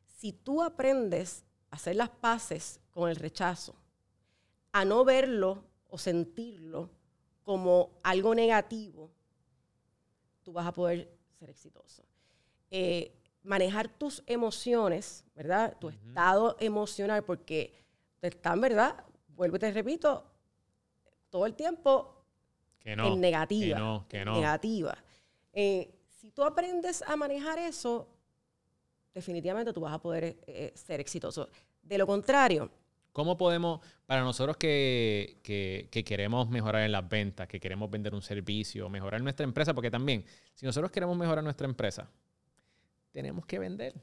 [0.06, 3.76] Si tú aprendes a hacer las paces con el rechazo,
[4.74, 6.90] a no verlo o sentirlo
[7.44, 9.12] como algo negativo,
[10.42, 11.10] tú vas a poder
[11.40, 12.04] ser exitoso.
[12.72, 15.78] Eh, manejar tus emociones, ¿verdad?
[15.80, 17.86] Tu estado emocional, porque
[18.20, 19.04] te están, ¿verdad?
[19.28, 20.26] Vuelvo y te repito,
[21.30, 22.26] todo el tiempo
[22.80, 23.14] Que no.
[23.14, 23.76] en negativa.
[23.78, 24.36] Que no, que no.
[24.36, 24.98] Negativa.
[25.52, 28.08] Eh, si tú aprendes a manejar eso,
[29.14, 31.50] definitivamente tú vas a poder eh, ser exitoso.
[31.82, 32.72] De lo contrario,
[33.14, 38.14] ¿Cómo podemos, para nosotros que, que- que queremos mejorar en las ventas, que queremos vender
[38.14, 42.10] un servicio, mejorar nuestra empresa, porque también, si nosotros queremos mejorar nuestra empresa,
[43.12, 43.94] tenemos que vender.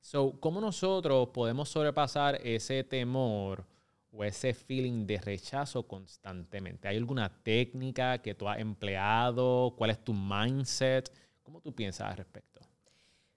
[0.00, 3.64] So, ¿cómo nosotros podemos sobrepasar ese temor
[4.12, 6.86] o ese feeling de rechazo constantemente?
[6.88, 9.74] ¿Hay alguna técnica que tú has empleado?
[9.76, 11.10] ¿Cuál es tu mindset?
[11.42, 12.60] ¿Cómo tú piensas al respecto?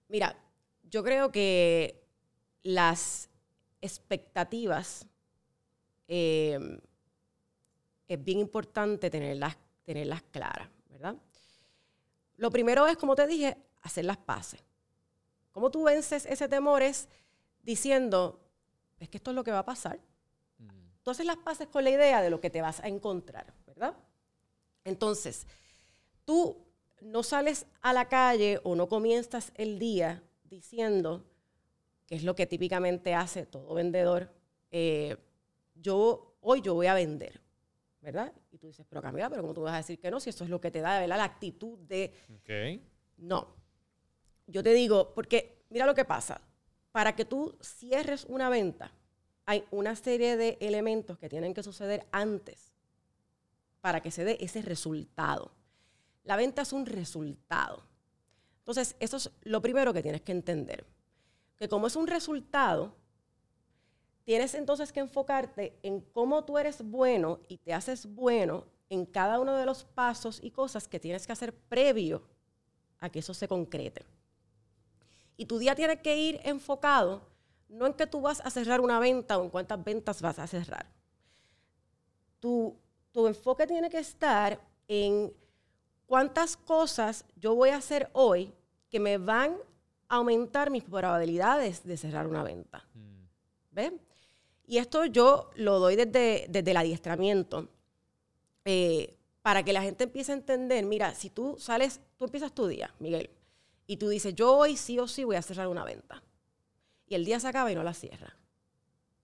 [0.08, 0.36] Mira,
[0.84, 2.04] yo creo que
[2.62, 3.29] las
[3.80, 5.06] expectativas
[6.08, 6.80] eh,
[8.08, 11.16] es bien importante tenerlas, tenerlas claras, ¿verdad?
[12.36, 14.60] Lo primero es, como te dije, hacer las paces.
[15.52, 16.82] ¿Cómo tú vences ese temor?
[16.82, 17.08] Es
[17.62, 18.40] diciendo,
[18.98, 20.00] es que esto es lo que va a pasar.
[21.02, 23.94] Tú haces las paces con la idea de lo que te vas a encontrar, ¿verdad?
[24.84, 25.46] Entonces,
[26.24, 26.56] tú
[27.00, 31.24] no sales a la calle o no comienzas el día diciendo,
[32.10, 34.32] que es lo que típicamente hace todo vendedor,
[34.72, 35.16] eh,
[35.76, 37.40] yo hoy yo voy a vender,
[38.00, 38.32] ¿verdad?
[38.50, 40.18] Y tú dices, pero Camila, pero ¿cómo tú vas a decir que no?
[40.18, 41.18] Si eso es lo que te da, ¿verdad?
[41.18, 42.12] La actitud de,
[43.18, 43.54] no.
[44.48, 46.40] Yo te digo, porque mira lo que pasa.
[46.90, 48.90] Para que tú cierres una venta,
[49.46, 52.72] hay una serie de elementos que tienen que suceder antes
[53.80, 55.52] para que se dé ese resultado.
[56.24, 57.84] La venta es un resultado.
[58.58, 60.84] Entonces, eso es lo primero que tienes que entender.
[61.60, 62.96] Que como es un resultado,
[64.24, 69.38] tienes entonces que enfocarte en cómo tú eres bueno y te haces bueno en cada
[69.38, 72.22] uno de los pasos y cosas que tienes que hacer previo
[72.98, 74.04] a que eso se concrete.
[75.36, 77.22] Y tu día tiene que ir enfocado
[77.68, 80.46] no en que tú vas a cerrar una venta o en cuántas ventas vas a
[80.46, 80.86] cerrar.
[82.40, 82.76] Tu,
[83.12, 85.32] tu enfoque tiene que estar en
[86.06, 88.52] cuántas cosas yo voy a hacer hoy
[88.88, 89.56] que me van
[90.10, 92.84] aumentar mis probabilidades de cerrar una venta.
[93.70, 93.92] ¿Ves?
[94.66, 97.68] Y esto yo lo doy desde, desde el adiestramiento
[98.64, 102.66] eh, para que la gente empiece a entender, mira, si tú sales, tú empiezas tu
[102.66, 103.30] día, Miguel,
[103.86, 106.22] y tú dices, yo hoy sí o sí voy a cerrar una venta.
[107.06, 108.36] Y el día se acaba y no la cierra.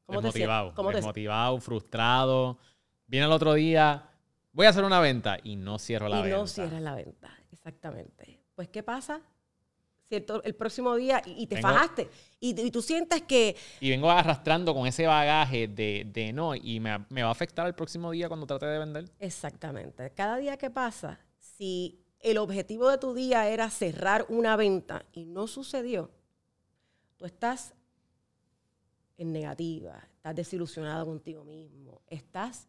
[0.04, 0.76] ¿Cómo desmotivado, sientes?
[0.76, 2.58] ¿Cómo te desmotivado, frustrado.
[3.06, 4.08] Viene el otro día,
[4.52, 6.38] voy a hacer una venta y no cierro la y venta.
[6.38, 8.40] no cierras la venta, exactamente.
[8.54, 9.20] Pues, ¿qué pasa?
[10.08, 10.40] ¿Cierto?
[10.44, 12.08] El próximo día y, y te Tengo- fajaste.
[12.38, 16.78] Y, y tú sientes que, Y vengo arrastrando con ese bagaje de, de no, y
[16.78, 19.10] me, me va a afectar el próximo día cuando trate de vender.
[19.18, 25.04] exactamente, cada día que pasa, si el objetivo de tu día era cerrar una venta
[25.12, 26.10] y no sucedió,
[27.16, 27.74] tú estás
[29.18, 32.68] en negativa, estás desilusionado contigo mismo, estás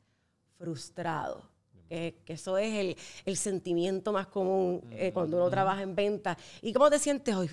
[0.57, 1.49] frustrado.
[1.87, 6.37] Que, que eso es el, el sentimiento más común eh, cuando uno trabaja en venta.
[6.61, 7.49] ¿Y cómo te sientes hoy?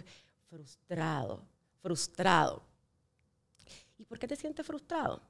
[0.50, 1.42] Frustrado,
[1.80, 2.62] frustrado.
[3.98, 5.22] ¿Y por qué te sientes frustrado?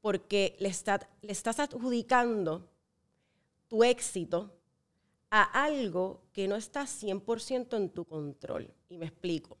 [0.00, 2.68] Porque le, está- le estás adjudicando
[3.68, 4.50] tu éxito
[5.30, 8.72] a algo que no está 100% en tu control.
[8.88, 9.58] Y me explico.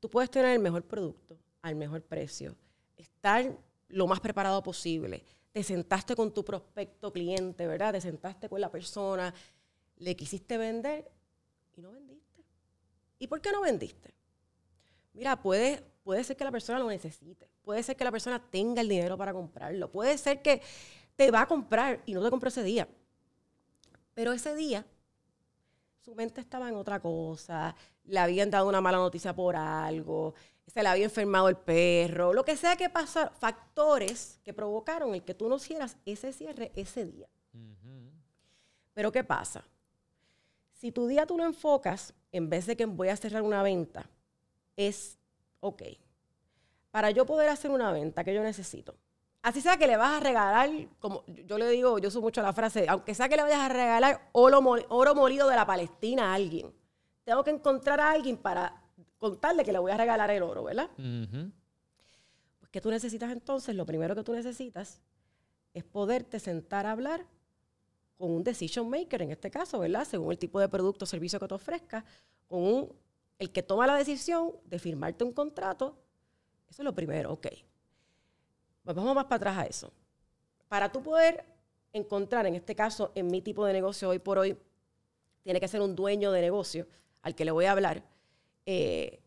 [0.00, 2.56] Tú puedes tener el mejor producto al mejor precio,
[2.96, 3.56] estar
[3.88, 5.22] lo más preparado posible.
[5.52, 7.92] Te sentaste con tu prospecto cliente, ¿verdad?
[7.92, 9.34] Te sentaste con la persona,
[9.96, 11.10] le quisiste vender
[11.76, 12.44] y no vendiste.
[13.18, 14.14] ¿Y por qué no vendiste?
[15.12, 18.80] Mira, puede, puede ser que la persona lo necesite, puede ser que la persona tenga
[18.80, 20.62] el dinero para comprarlo, puede ser que
[21.16, 22.88] te va a comprar y no te compró ese día.
[24.14, 24.86] Pero ese día
[26.00, 30.34] su mente estaba en otra cosa, le habían dado una mala noticia por algo,
[30.66, 35.22] se le había enfermado el perro, lo que sea que pasara, factores que provocaron el
[35.22, 37.28] que tú no hicieras ese cierre ese día.
[38.94, 39.64] Pero ¿qué pasa?
[40.72, 44.08] Si tu día tú lo enfocas, en vez de que voy a cerrar una venta,
[44.76, 45.18] es,
[45.60, 45.82] ok,
[46.90, 48.96] para yo poder hacer una venta, que yo necesito?
[49.42, 50.70] Así sea que le vas a regalar,
[51.00, 53.68] como yo le digo, yo uso mucho la frase, aunque sea que le vayas a
[53.68, 56.72] regalar oro, oro molido de la Palestina a alguien,
[57.24, 58.81] tengo que encontrar a alguien para
[59.22, 60.90] contarle que le voy a regalar el oro, ¿verdad?
[62.58, 63.74] Pues, ¿qué tú necesitas entonces?
[63.74, 65.00] Lo primero que tú necesitas
[65.72, 67.24] es poderte sentar a hablar
[68.18, 70.04] con un decision maker, en este caso, ¿verdad?
[70.04, 72.04] Según el tipo de producto o servicio que te ofrezcas,
[72.48, 72.92] con un-
[73.38, 75.96] el que toma la decisión de firmarte un contrato.
[76.68, 77.46] Eso es lo primero, ok.
[78.84, 79.92] Pues vamos más para atrás a eso.
[80.68, 81.44] Para tú poder
[81.92, 84.56] encontrar, en este caso, en mi tipo de negocio hoy por hoy,
[85.42, 86.86] tiene que ser un dueño de negocio
[87.22, 88.02] al que le voy a hablar.
[88.66, 89.22] Eh,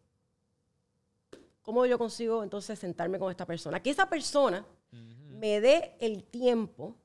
[1.65, 3.82] ¿Cómo yo consigo entonces sentarme con esta persona?
[3.82, 6.95] Que esa persona me dé el tiempo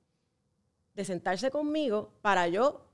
[0.95, 2.85] de sentarse conmigo para yo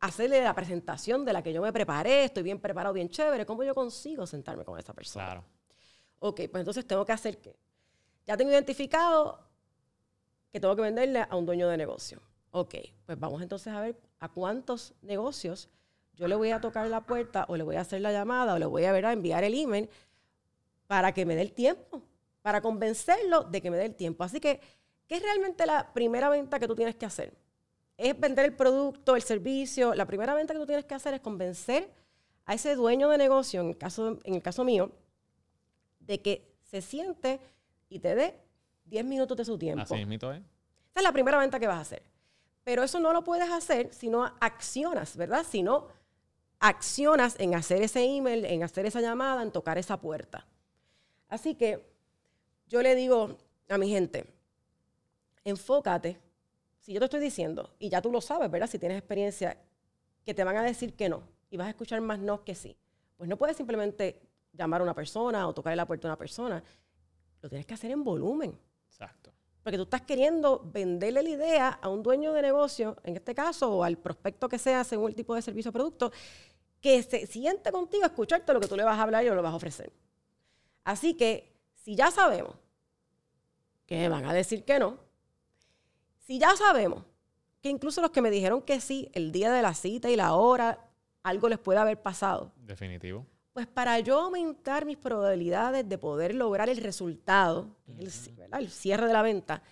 [0.00, 3.62] hacerle la presentación de la que yo me preparé, estoy bien preparado, bien chévere, ¿cómo
[3.62, 5.24] yo consigo sentarme con esa persona?
[5.26, 5.44] Claro.
[6.18, 7.56] Ok, pues entonces tengo que hacer qué?
[8.26, 9.48] Ya tengo identificado
[10.50, 12.20] que tengo que venderle a un dueño de negocio.
[12.50, 12.74] Ok,
[13.06, 15.70] pues vamos entonces a ver a cuántos negocios
[16.14, 18.58] yo le voy a tocar la puerta o le voy a hacer la llamada o
[18.58, 19.88] le voy a, ver, a enviar el email
[20.86, 22.02] para que me dé el tiempo,
[22.42, 24.24] para convencerlo de que me dé el tiempo.
[24.24, 24.60] Así que,
[25.06, 27.32] ¿qué es realmente la primera venta que tú tienes que hacer?
[27.96, 29.94] Es vender el producto, el servicio.
[29.94, 31.90] La primera venta que tú tienes que hacer es convencer
[32.44, 34.90] a ese dueño de negocio, en el caso, en el caso mío,
[36.00, 37.40] de que se siente
[37.88, 38.40] y te dé
[38.86, 39.82] 10 minutos de su tiempo.
[39.82, 40.42] Así mismo, ¿eh?
[40.90, 42.02] Esa es la primera venta que vas a hacer.
[42.64, 45.44] Pero eso no lo puedes hacer si no accionas, ¿verdad?
[45.48, 45.88] Si no
[46.62, 50.46] accionas en hacer ese email, en hacer esa llamada, en tocar esa puerta.
[51.28, 51.84] Así que
[52.68, 53.36] yo le digo
[53.68, 54.24] a mi gente,
[55.44, 56.20] enfócate.
[56.78, 58.68] Si yo te estoy diciendo, y ya tú lo sabes, ¿verdad?
[58.68, 59.58] Si tienes experiencia,
[60.24, 62.76] que te van a decir que no y vas a escuchar más no que sí.
[63.16, 64.22] Pues no puedes simplemente
[64.52, 66.62] llamar a una persona o tocarle la puerta a una persona.
[67.40, 68.56] Lo tienes que hacer en volumen.
[68.86, 69.32] Exacto.
[69.62, 73.70] Porque tú estás queriendo venderle la idea a un dueño de negocio, en este caso,
[73.70, 76.12] o al prospecto que sea según el tipo de servicio o producto,
[76.82, 79.40] que se siente contigo a escucharte lo que tú le vas a hablar y lo
[79.40, 79.92] vas a ofrecer.
[80.84, 82.56] Así que, si ya sabemos
[83.86, 84.98] que me van a decir que no,
[86.26, 87.04] si ya sabemos
[87.60, 90.34] que incluso los que me dijeron que sí, el día de la cita y la
[90.34, 90.90] hora,
[91.22, 92.52] algo les puede haber pasado.
[92.56, 93.24] Definitivo.
[93.52, 98.10] Pues para yo aumentar mis probabilidades de poder lograr el resultado, el,
[98.58, 99.62] el cierre de la venta,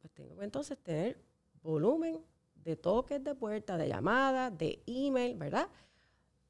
[0.00, 1.22] pues tengo que entonces tener
[1.62, 2.18] volumen
[2.66, 5.68] de toques de puerta, de llamadas, de email, ¿verdad?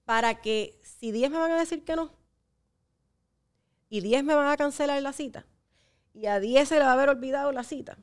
[0.07, 2.11] Para que si 10 me van a decir que no,
[3.91, 5.47] y 10 me van a cancelar la cita,
[6.15, 7.99] y a 10 se le va a haber olvidado la cita,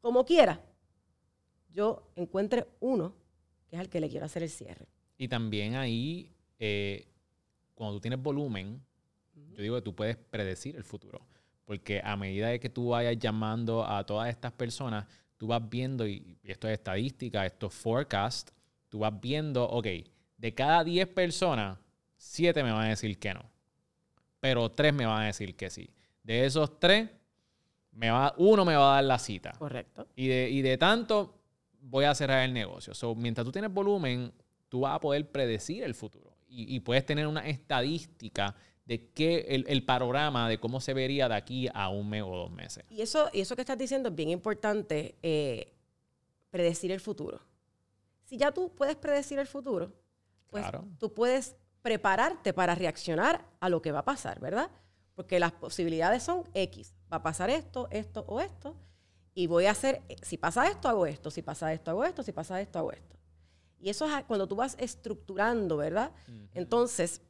[0.00, 0.64] como quiera,
[1.72, 3.12] yo encuentre uno
[3.68, 4.86] que es el que le quiero hacer el cierre.
[5.18, 7.08] Y también ahí, eh,
[7.74, 8.80] cuando tú tienes volumen,
[9.34, 11.20] yo digo que tú puedes predecir el futuro.
[11.64, 15.04] Porque a medida de que tú vayas llamando a todas estas personas,
[15.36, 18.50] tú vas viendo, y esto es estadística, esto es forecast,
[18.88, 19.86] tú vas viendo, ok,
[20.36, 21.78] de cada 10 personas,
[22.16, 23.50] 7 me van a decir que no.
[24.40, 25.90] Pero 3 me van a decir que sí.
[26.22, 27.08] De esos 3,
[27.92, 29.52] me va, uno me va a dar la cita.
[29.58, 30.06] Correcto.
[30.14, 31.38] Y de, y de tanto,
[31.80, 32.94] voy a cerrar el negocio.
[32.94, 34.32] So, mientras tú tienes volumen,
[34.68, 36.36] tú vas a poder predecir el futuro.
[36.48, 38.54] Y, y puedes tener una estadística
[38.86, 42.34] de qué el, el, panorama de cómo se vería de aquí a un mes o
[42.36, 42.84] dos meses.
[42.88, 45.72] Y eso, y eso que estás diciendo es bien importante, eh,
[46.50, 47.40] predecir el futuro.
[48.24, 49.92] Si ya tú puedes predecir el futuro,
[50.48, 50.84] pues Claro.
[50.98, 54.70] tú puedes prepararte para reaccionar a lo que va a pasar, ¿verdad?
[55.14, 56.94] Porque las posibilidades son X.
[57.12, 58.76] Va a pasar esto, esto o esto.
[59.34, 61.30] Y voy a hacer, si pasa esto, hago esto.
[61.30, 62.22] Si pasa esto, hago esto.
[62.22, 63.16] Si pasa esto, hago esto.
[63.78, 66.10] Y eso es cuando tú vas estructurando, ¿verdad?
[66.54, 67.20] Entonces,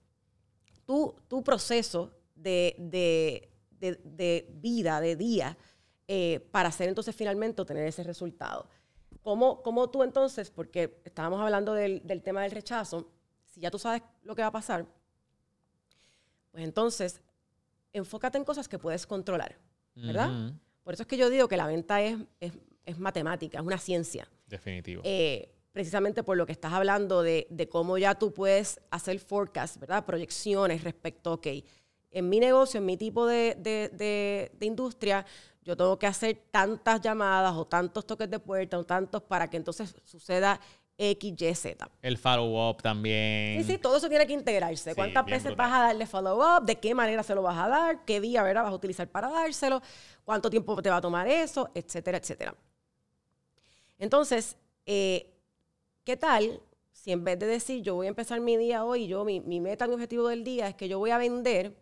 [0.87, 5.57] tu, tu proceso de, de- de- de vida, de día,
[6.09, 8.69] eh, para hacer entonces finalmente obtener ese resultado.
[9.23, 13.11] ¿Cómo, cómo tú entonces, porque estábamos hablando del, del tema del rechazo,
[13.45, 14.87] si ya tú sabes lo que va a pasar,
[16.53, 17.21] pues entonces
[17.93, 19.59] enfócate en cosas que puedes controlar,
[19.95, 20.31] ¿verdad?
[20.31, 20.59] Ujú.
[20.85, 22.53] Por eso es que yo digo que la venta es, es,
[22.85, 25.03] es matemática, es una ciencia Definitivo.
[25.05, 29.77] eh, precisamente por lo que estás hablando de, de cómo ya tú puedes hacer forecast,
[29.77, 30.07] ¿verdad?
[30.07, 31.49] Proyecciones respecto, ok,
[32.13, 35.27] en mi negocio, en mi tipo de, de- de- de industria,
[35.63, 39.59] yo tengo que hacer tantas llamadas o tantos toques de puerta o tantos para que
[39.59, 40.59] entonces suceda
[40.97, 41.91] X, Y, Z.
[42.01, 43.63] el follow-up también.
[43.63, 44.93] Sí, sí, todo eso tiene que integrarse.
[44.93, 45.57] Sí, ¿Cuántas veces brutal.
[45.71, 46.65] vas a darle follow-up?
[46.65, 48.03] ¿De qué manera se lo vas a dar?
[48.07, 48.63] ¿Qué día ¿verdad?
[48.63, 49.83] vas a utilizar para dárselo?
[50.25, 51.69] ¿Cuánto tiempo te va a tomar eso?
[51.75, 52.55] Etcétera, etcétera.
[53.99, 55.35] Entonces, eh,
[56.07, 59.25] ¿qué tal si en vez de decir yo voy a empezar mi día hoy, yo
[59.25, 61.77] mi, mi meta, mi objetivo del día es que yo voy a vender,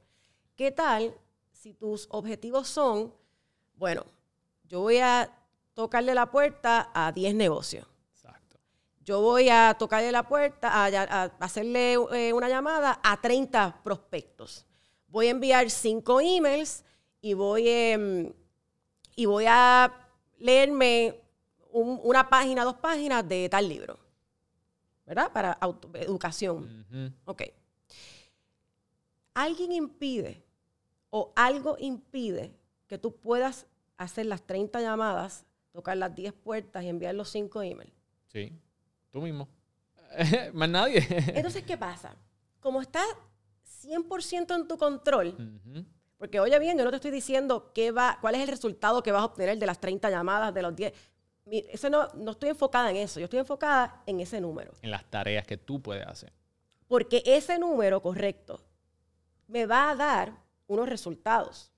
[0.56, 1.14] ¿qué tal
[1.52, 3.14] si tus objetivos son,
[3.76, 4.04] bueno,
[4.64, 5.30] yo voy a
[5.74, 7.86] tocarle la puerta a 10 negocios?
[8.12, 8.58] Exacto.
[9.04, 13.80] yo voy a tocarle la puerta, a, a- a hacerle eh, una llamada a 30
[13.84, 14.64] prospectos.
[15.08, 16.82] Voy a enviar 5 emails
[17.20, 18.32] y voy, em,
[19.14, 19.92] y voy a
[20.38, 21.20] leerme
[21.72, 23.98] un- una página, dos páginas de tal libro.
[25.06, 25.30] ¿Verdad?
[25.32, 26.86] Para auto- educación.
[27.24, 27.42] Ok.
[29.34, 30.42] Alguien impide
[31.10, 32.54] o algo impide
[32.86, 37.62] que tú puedas hacer las 30 llamadas, tocar las 10 puertas y enviar los 5
[37.62, 37.92] emails.
[38.28, 38.52] Sí.
[39.10, 39.48] Tú mismo.
[40.52, 41.04] Más nadie.
[41.34, 42.16] Entonces, ¿qué pasa?
[42.60, 43.06] Como estás
[43.82, 45.60] 100% en tu control,
[46.16, 49.12] porque oye bien, yo no te estoy diciendo qué va, cuál es el resultado que
[49.12, 50.92] vas a obtener de las 30 llamadas, de los 10.
[51.46, 54.72] Eso no, no estoy enfocada en eso, yo estoy enfocada en ese número.
[54.82, 56.32] En las tareas que tú puedes hacer.
[56.88, 58.60] Porque ese número correcto
[59.48, 60.32] me va a dar
[60.66, 61.70] unos resultados.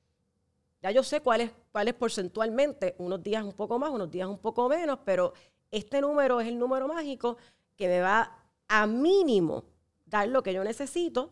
[0.83, 4.29] Ya yo sé cuál es, cuál es porcentualmente, unos días un poco más, unos días
[4.29, 5.33] un poco menos, pero
[5.71, 7.37] este número es el número mágico
[7.77, 8.39] que me va
[8.69, 9.65] a mínimo
[10.05, 11.31] dar lo que yo necesito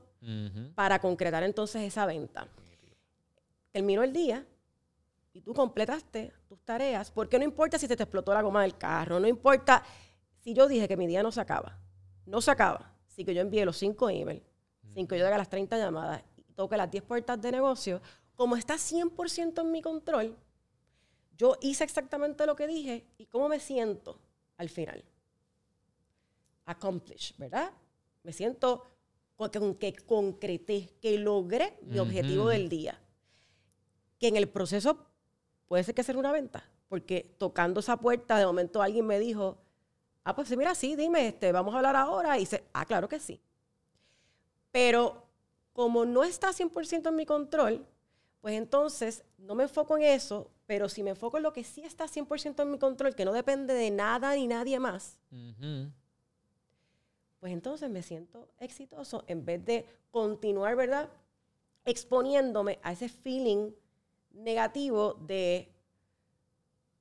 [0.74, 2.48] para concretar entonces esa venta.
[3.70, 4.46] Terminó el día
[5.34, 8.78] y tú completaste tus tareas, porque no importa si se te explotó la goma del
[8.78, 9.82] carro, no importa
[10.38, 11.76] si yo dije que mi día no se acaba,
[12.24, 14.44] no se acaba, si que yo envíe los cinco emails,
[14.94, 18.00] sin que yo haga las 30 llamadas y toque las 10 puertas de negocio,
[18.36, 20.36] como está 100% en mi control,
[21.36, 24.20] yo hice exactamente lo que dije y cómo me siento
[24.56, 25.04] al final.
[26.64, 27.72] Accomplished, ¿verdad?
[28.22, 28.84] Me siento
[29.34, 33.00] con que, que concreté, que logré mi objetivo del día.
[34.18, 35.13] Que en el proceso
[35.68, 39.58] puede ser que sea una venta, porque tocando esa puerta de momento alguien me dijo,
[40.24, 42.36] ah, pues sí, mira, sí, dime, este, vamos a hablar ahora.
[42.36, 43.40] Y dice, ah, claro que sí.
[44.70, 45.26] Pero
[45.72, 47.86] como no está 100% en mi control,
[48.40, 51.82] pues entonces no me enfoco en eso, pero si me enfoco en lo que sí
[51.82, 55.90] está 100% en mi control, que no depende de nada ni nadie más, Ujú.
[57.40, 61.08] pues entonces me siento exitoso en vez de continuar, ¿verdad?
[61.84, 63.72] Exponiéndome a ese feeling
[64.34, 65.70] negativo de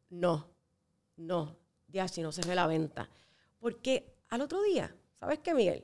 [0.09, 0.47] no,
[1.17, 1.55] no,
[1.87, 3.09] ya si no cerré la venta.
[3.59, 5.83] Porque al otro día, ¿sabes qué, Miguel?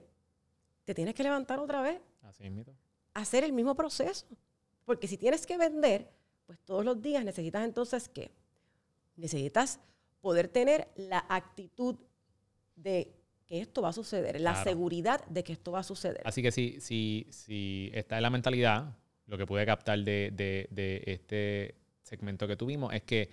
[0.83, 2.73] Te tienes que levantar otra vez, Así mismo.
[3.13, 4.25] hacer el mismo proceso.
[4.85, 6.09] Porque si tienes que vender,
[6.45, 8.31] pues todos los días necesitas entonces qué?
[9.15, 9.79] Necesitas
[10.21, 11.95] poder tener la actitud
[12.75, 14.69] de que esto va a suceder, la Claro.
[14.69, 16.21] seguridad de que esto va a suceder.
[16.25, 18.95] Así que si, si, si está en la mentalidad,
[19.29, 23.29] lo que pude captar de, de- de este segmento que tuvimos es que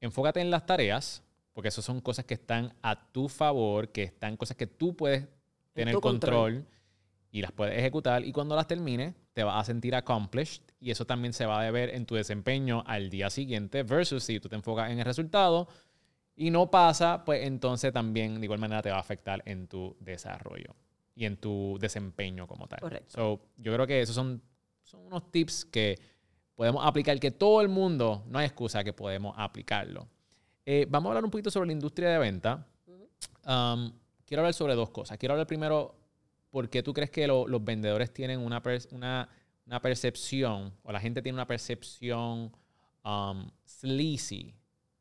[0.00, 1.22] enfócate en las tareas,
[1.52, 5.26] porque esas son cosas que están a tu favor, que están cosas que tú puedes
[5.72, 6.52] tener control.
[6.54, 6.66] control,
[7.30, 8.24] y las puedes ejecutar.
[8.24, 11.70] Y cuando las termines, te vas a sentir accomplished y eso también se va a
[11.72, 15.66] ver en tu desempeño al día siguiente, versus si tú te enfocas en el resultado
[16.36, 19.96] y no pasa, pues entonces también de igual manera te va a afectar en tu
[20.00, 20.74] desarrollo
[21.16, 22.80] y en tu desempeño como tal.
[22.80, 23.10] Correcto.
[23.14, 24.40] So, yo creo que esos son,
[24.84, 25.98] son unos tips que
[26.54, 30.08] podemos aplicar, que todo el mundo, no hay excusa que podemos aplicarlo.
[30.64, 32.66] Eh, vamos a hablar un poquito sobre la industria de venta.
[33.46, 33.92] Um,
[34.24, 35.18] quiero hablar sobre dos cosas.
[35.18, 35.94] Quiero hablar primero,
[36.50, 38.62] ¿por qué tú crees que lo- los vendedores tienen una,
[38.92, 39.28] una,
[39.66, 42.52] una percepción, o la gente tiene una percepción
[43.04, 44.54] um, sleazy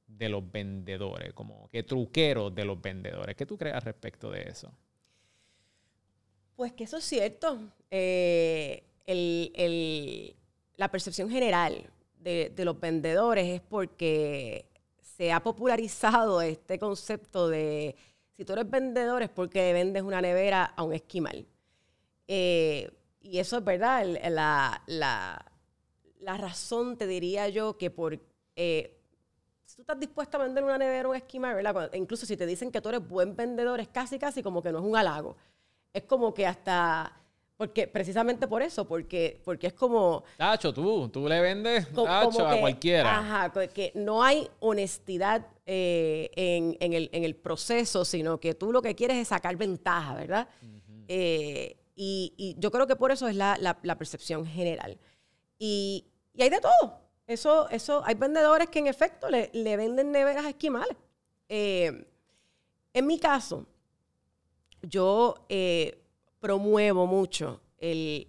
[0.08, 3.36] de los vendedores, como que truquero de los vendedores?
[3.36, 4.72] ¿Qué tú crees al respecto de eso?
[6.56, 7.60] Pues que eso es cierto.
[7.90, 10.36] Eh, el- el-
[10.78, 11.90] la percepción general
[12.20, 14.66] de, de los vendedores es porque
[15.02, 17.96] se ha popularizado este concepto de
[18.36, 21.46] si tú eres vendedor es porque vendes una nevera a un esquimal.
[22.28, 22.92] Eh,
[23.22, 25.46] y eso es verdad, la, la-
[26.20, 28.20] la razón te diría yo que por...
[28.56, 28.98] eh,
[29.66, 31.74] si tú estás dispuesto a vender una nevera a un esquimal, ¿verdad?
[31.74, 34.72] Cuando- incluso si te dicen que tú eres buen vendedor, es casi, casi como que
[34.72, 35.36] no es un halago.
[35.94, 37.20] Es como que hasta...
[37.64, 40.26] Porque, precisamente por eso, porque, porque es como...
[40.36, 43.20] Tacho, tú, tú le vendes co- tacho, como a cualquiera.
[43.20, 48.74] Ajá, que no hay honestidad eh, en, en el, en el proceso, sino que tú
[48.74, 50.50] lo que quieres es sacar ventaja, ¿verdad?
[51.08, 54.98] Eh, y, y yo creo que por eso es la, la- la percepción general.
[55.58, 56.04] Y,
[56.34, 57.00] y hay de todo.
[57.26, 60.98] Eso, eso, hay vendedores que en efecto le, le venden neveras esquimales.
[61.48, 62.08] Eh,
[62.94, 63.66] en mi caso,
[64.82, 66.03] yo eh,
[66.44, 68.28] promuevo mucho el,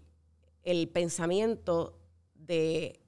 [0.62, 1.98] el pensamiento
[2.32, 3.00] de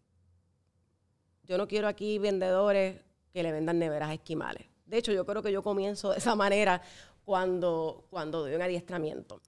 [1.44, 3.00] yo no quiero aquí vendedores
[3.32, 4.66] que le vendan neveras esquimales.
[4.84, 6.82] De hecho, yo creo que yo comienzo de esa manera
[7.24, 9.40] cuando, cuando doy un adiestramiento.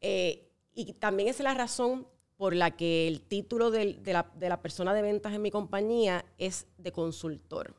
[0.00, 2.06] Eh, y también es la razón
[2.36, 6.24] por la que el título de, la, de la persona de ventas en mi compañía
[6.38, 7.74] es de consultor.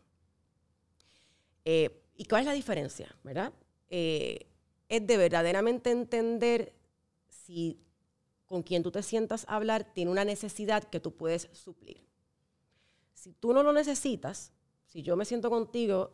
[1.63, 3.15] Eh, ¿Y cuál es la diferencia?
[3.23, 3.53] ¿Verdad?
[3.89, 4.45] Eh,
[4.89, 6.73] es de verdaderamente entender
[7.47, 7.79] si
[8.45, 12.05] con quien tú te sientas a hablar tiene una necesidad que tú puedes suplir.
[13.13, 14.51] Si tú no lo necesitas,
[14.85, 16.11] si yo me siento contigo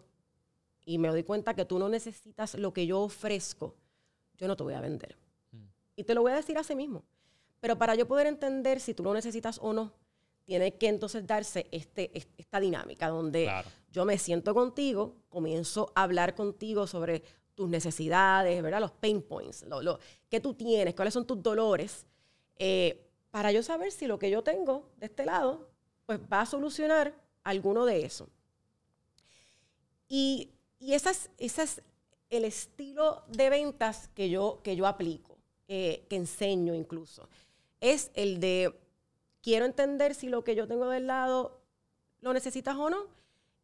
[0.85, 3.75] y me doy cuenta que tú no necesitas lo que yo ofrezco,
[4.37, 5.17] yo no te voy a vender.
[5.95, 7.03] Y te lo voy a decir así mismo.
[7.59, 9.91] Pero para yo poder entender si tú lo necesitas o no,
[10.43, 13.69] tiene que entonces darse este, es- esta dinámica donde Claro.
[13.91, 17.23] yo me siento contigo, comienzo a hablar contigo sobre
[17.55, 18.81] tus necesidades, ¿verdad?
[18.81, 19.99] Los pain points, lo, lo
[20.29, 22.05] que tú tienes, cuáles son tus dolores,
[22.57, 25.69] eh, para yo saber si lo que yo tengo de este lado,
[26.05, 28.29] pues va a solucionar alguno de eso.
[30.07, 31.81] Y, y ese es, es
[32.29, 35.37] el estilo de ventas que yo, que yo aplico,
[35.67, 37.29] eh, que enseño incluso.
[37.79, 38.73] Es el de,
[39.41, 41.61] quiero entender si lo que yo tengo del lado
[42.21, 43.07] lo necesitas o no.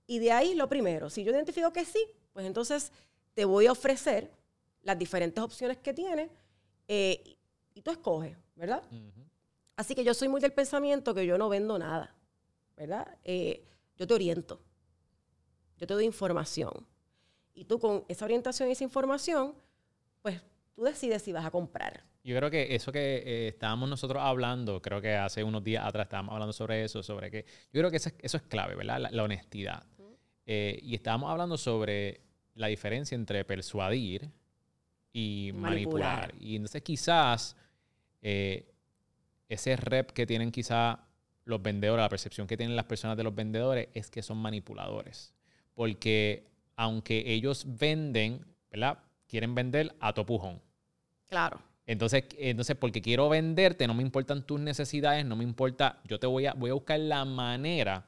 [0.07, 2.91] Y de ahí lo primero, si yo identifico que sí, pues entonces
[3.39, 4.29] te voy a ofrecer
[4.81, 6.29] las diferentes opciones que tiene
[6.89, 7.37] eh,
[7.73, 8.83] y tú escoges, ¿verdad?
[9.77, 12.13] Así que yo soy muy del pensamiento que yo no vendo nada,
[12.75, 13.17] ¿verdad?
[13.23, 13.65] Eh,
[13.95, 14.61] yo te oriento,
[15.77, 16.85] yo te doy información.
[17.53, 19.55] Y tú con esa orientación y esa información,
[20.21, 20.41] pues
[20.75, 22.03] tú decides si vas a comprar.
[22.25, 26.07] Yo creo que eso que eh, estábamos nosotros hablando, creo que hace unos días atrás
[26.07, 28.99] estábamos hablando sobre eso, sobre que yo creo que eso, es clave, ¿verdad?
[29.09, 29.85] La, honestidad.
[30.45, 34.29] Eh, y estábamos hablando sobre la diferencia entre persuadir
[35.13, 36.33] y manipular.
[36.39, 37.55] Y entonces quizás
[38.21, 38.71] eh,
[39.47, 40.97] ese rep que tienen quizás
[41.45, 45.33] los vendedores, la percepción que tienen las personas de los vendedores es que son manipuladores.
[45.73, 48.99] Porque aunque ellos venden, ¿verdad?
[49.27, 50.61] Quieren vender a topujón.
[51.27, 51.61] Claro.
[51.85, 56.27] Entonces, entonces, porque quiero venderte, no me importan tus necesidades, no me importa, yo te
[56.27, 58.05] voy a, voy a buscar la manera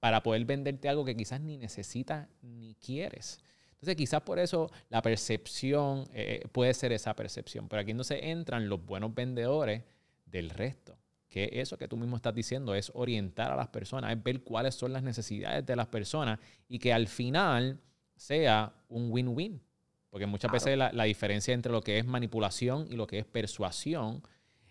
[0.00, 3.40] para poder venderte algo que quizás ni necesitas ni quieres.
[3.82, 7.68] Entonces, quizás por eso la percepción eh, puede ser esa percepción.
[7.68, 9.82] Pero aquí entonces entran los buenos vendedores
[10.24, 10.96] del resto.
[11.28, 14.76] Que eso que tú mismo estás diciendo es orientar a las personas, es ver cuáles
[14.76, 17.80] son las necesidades de las personas y que al final
[18.14, 19.60] sea un win-win.
[20.10, 24.22] Porque muchas veces la, diferencia entre lo que es manipulación y lo que es persuasión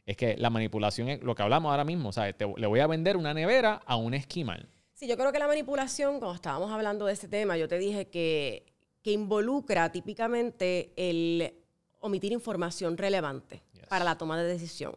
[0.06, 2.10] es que la manipulación es lo que hablamos ahora mismo.
[2.10, 4.70] O sea, le voy a vender una nevera a un esquimal.
[4.94, 8.08] Sí, yo creo que la manipulación, cuando estábamos hablando de este tema, yo te dije
[8.08, 8.71] que,
[9.02, 11.54] que involucra típicamente el
[12.00, 14.96] omitir información relevante para la toma de decisión.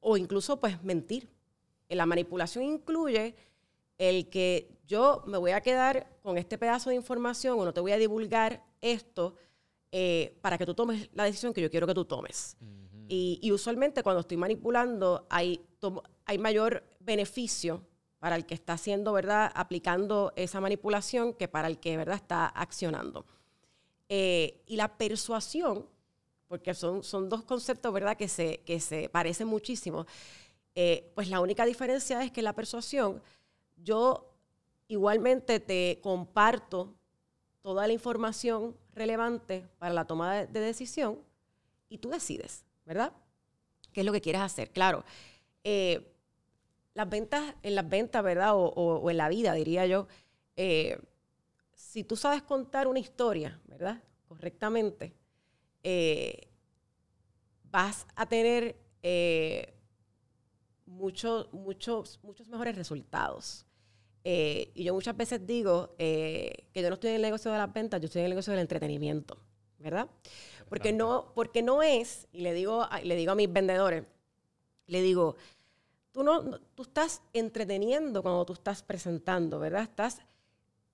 [0.00, 1.28] O incluso, pues, mentir.
[1.88, 3.34] La manipulación incluye
[3.98, 7.80] el que yo me voy a quedar con este pedazo de información o no te
[7.80, 9.36] voy a divulgar esto
[9.92, 12.56] eh, para que tú tomes la decisión que yo quiero que tú tomes.
[13.08, 15.64] y, usualmente cuando estoy manipulando hay,
[16.24, 17.82] hay mayor beneficio
[18.18, 19.52] para el que está haciendo, ¿verdad?
[19.54, 22.16] Aplicando esa manipulación que para el que, ¿verdad?
[22.16, 23.26] Está accionando.
[24.08, 25.86] Eh, y la persuasión,
[26.48, 28.16] porque son, son dos conceptos, ¿verdad?
[28.16, 30.06] Que se, que se parecen muchísimo.
[30.74, 33.22] Eh, pues la única diferencia es que la persuasión
[33.76, 34.32] yo
[34.88, 36.94] igualmente te comparto
[37.62, 41.18] toda la información relevante para la toma de, decisión
[41.88, 43.12] y tú decides, ¿verdad?
[43.92, 44.70] ¿Qué es lo que quieres hacer?
[44.70, 45.04] Claro,
[45.64, 46.15] eh,
[46.96, 48.52] las ventas, en las ventas, ¿verdad?
[48.54, 50.08] O, en la vida, diría yo,
[50.56, 50.98] eh,
[51.74, 54.02] si tú sabes contar una historia, ¿verdad?
[54.26, 55.14] Correctamente,
[55.82, 56.48] eh,
[57.70, 58.76] vas a tener
[60.86, 63.66] muchos, muchos, muchos mejores resultados.
[64.24, 67.58] Eh, y yo muchas veces digo eh, que yo no estoy en el negocio de
[67.58, 69.38] las ventas, yo estoy en el negocio del entretenimiento,
[69.78, 70.08] ¿verdad?
[70.68, 74.02] Porque no, porque no es, y le digo, le digo a mis vendedores,
[74.86, 75.36] le digo,
[76.16, 79.82] tú, no, tú estás entreteniendo cuando tú estás presentando, ¿verdad?
[79.82, 80.18] Estás,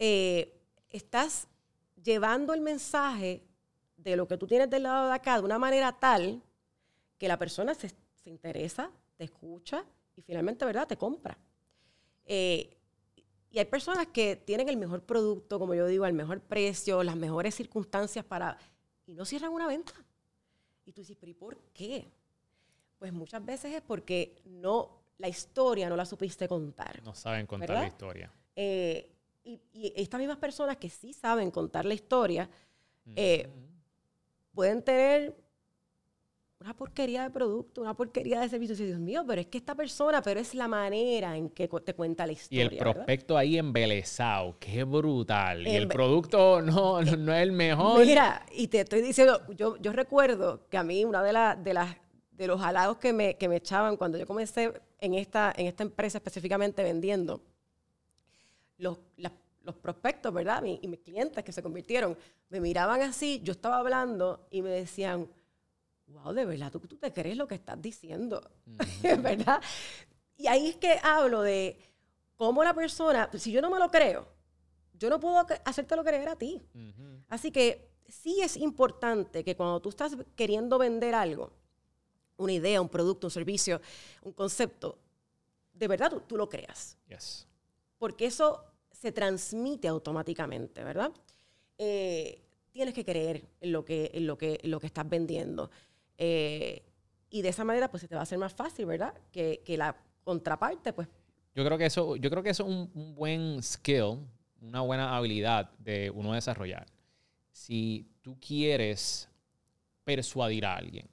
[0.01, 0.61] eh,
[0.91, 1.47] estás
[2.03, 3.41] llevando el mensaje
[3.97, 6.43] de lo que tú tienes del lado de acá de una manera tal
[7.19, 9.85] que la persona se, se interesa, te escucha
[10.17, 11.39] y finalmente, ¿verdad?, te compra.
[12.25, 12.77] Eh,
[13.49, 17.15] y hay personas que tienen el mejor producto, como yo digo, al mejor precio, las
[17.15, 18.59] mejores circunstancias para...
[19.07, 19.93] y no cierran una venta.
[20.85, 22.11] Y tú dices, pero ¿y por qué?
[22.99, 27.03] Pues muchas veces es porque no, la historia no la supiste contar.
[27.03, 28.33] No saben contar la historia.
[28.57, 29.09] Eh,
[29.45, 29.61] y,
[29.97, 32.49] estas mismas personas que sí saben contar la historia,
[33.17, 33.49] eh,
[34.53, 35.35] pueden tener
[36.63, 38.77] una porquería de producto, una porquería de servicio.
[38.77, 42.25] Dios mío, pero es que esta persona, pero es la manera en que te cuenta
[42.25, 42.65] la historia.
[42.65, 45.67] Y el prospecto ahí embelezado, qué brutal.
[45.67, 48.07] y el producto no, no, es el mejor.
[48.07, 51.75] Mira, y te estoy diciendo, yo, yo recuerdo que a mí una de, las de,
[51.75, 51.97] las,
[52.33, 55.83] de los halagos que me, que me echaban cuando yo comencé en esta, en esta
[55.83, 57.43] empresa específicamente vendiendo,
[58.79, 58.99] los,
[59.63, 60.63] los prospectos, ¿verdad?
[60.65, 62.17] y mis clientes que se convirtieron,
[62.49, 65.29] me miraban así, yo estaba hablando y me decían,
[66.09, 68.43] wow, de verdad, ¿tú, tú te crees lo que estás diciendo,
[69.03, 69.63] ¿verdad?
[70.37, 71.79] Y ahí es que hablo de
[72.37, 74.27] cómo la persona, si yo no me lo creo,
[74.95, 76.63] yo no puedo hacértelo creer a ti.
[77.29, 81.53] Así que sí es importante que cuando tú estás queriendo vender algo,
[82.43, 83.81] una idea, un producto, un servicio,
[84.23, 84.99] un concepto,
[85.73, 86.99] de verdad tú, lo creas.
[87.99, 91.13] Porque eso se transmite automáticamente, ¿verdad?
[91.79, 95.71] Eh, tienes que creer en lo que, en lo que, en lo que estás vendiendo.
[96.19, 96.83] Eh,
[97.31, 99.15] y de esa manera, pues se te va a hacer más fácil, ¿verdad?
[99.33, 101.09] Que, que la contraparte, pues.
[101.55, 104.27] Yo creo que eso, yo creo que eso es un, buen skill,
[104.61, 106.87] una buena habilidad de uno desarrollar.
[107.51, 109.29] si tú quieres
[110.05, 111.07] persuadir a alguien,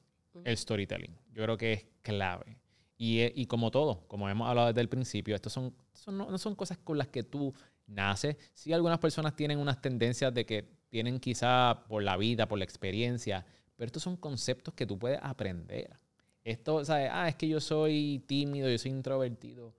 [0.46, 2.58] el storytelling, yo creo que es clave.
[2.98, 5.74] Y, y como todo, como hemos hablado desde el principio, estos son,
[6.08, 7.54] no, no, son cosas con las que tú
[7.88, 8.36] naces.
[8.54, 12.66] Sí, algunas personas tienen unas tendencias de que tienen quizá por la vida, por la
[12.66, 15.98] experiencia, pero estos son conceptos que tú puedes aprender.
[16.44, 17.10] Esto, ¿sabes?
[17.12, 19.74] Ah, es que yo soy tímido, yo soy introvertido.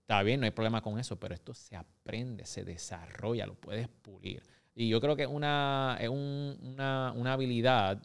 [0.00, 3.86] Está bien, no hay problema con eso, pero esto se aprende, se desarrolla, lo puedes
[3.86, 4.42] pulir.
[4.74, 8.02] Y yo creo que una, es una, una habilidad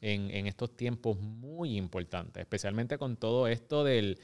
[0.00, 4.18] en, estos tiempos muy importante, especialmente con todo esto del,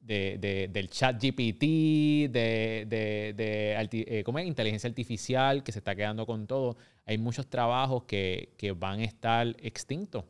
[0.00, 4.46] de, de, del chat GPT, de, de eh, ¿cómo es?
[4.46, 6.76] inteligencia artificial que se está quedando con todo.
[7.04, 10.24] Hay muchos trabajos que, que van a estar extintos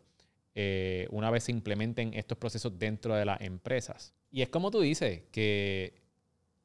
[0.60, 4.12] eh, una vez se implementen estos procesos dentro de las empresas.
[4.28, 5.94] Y es como tú dices, que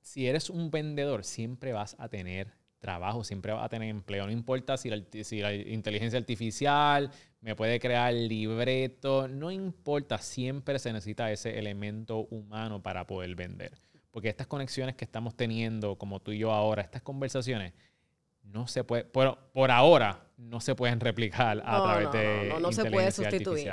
[0.02, 4.26] si eres un vendedor, siempre vas a tener trabajo, siempre vas a tener empleo.
[4.26, 7.10] No importa si la, si la inteligencia artificial
[7.40, 13.72] me puede crear libreto, no importa, siempre se necesita ese elemento humano para poder vender.
[14.12, 17.74] Porque estas conexiones que estamos teniendo, como tú y yo ahora, estas conversaciones,
[18.44, 22.50] no se puede, por, por ahora, no se pueden replicar a través de.
[22.50, 23.72] No, no, no se puede sustituir.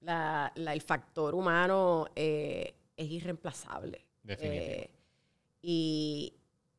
[0.00, 4.06] La, la, el factor humano eh, es irreemplazable.
[4.26, 4.90] Eh,
[5.60, 6.32] y,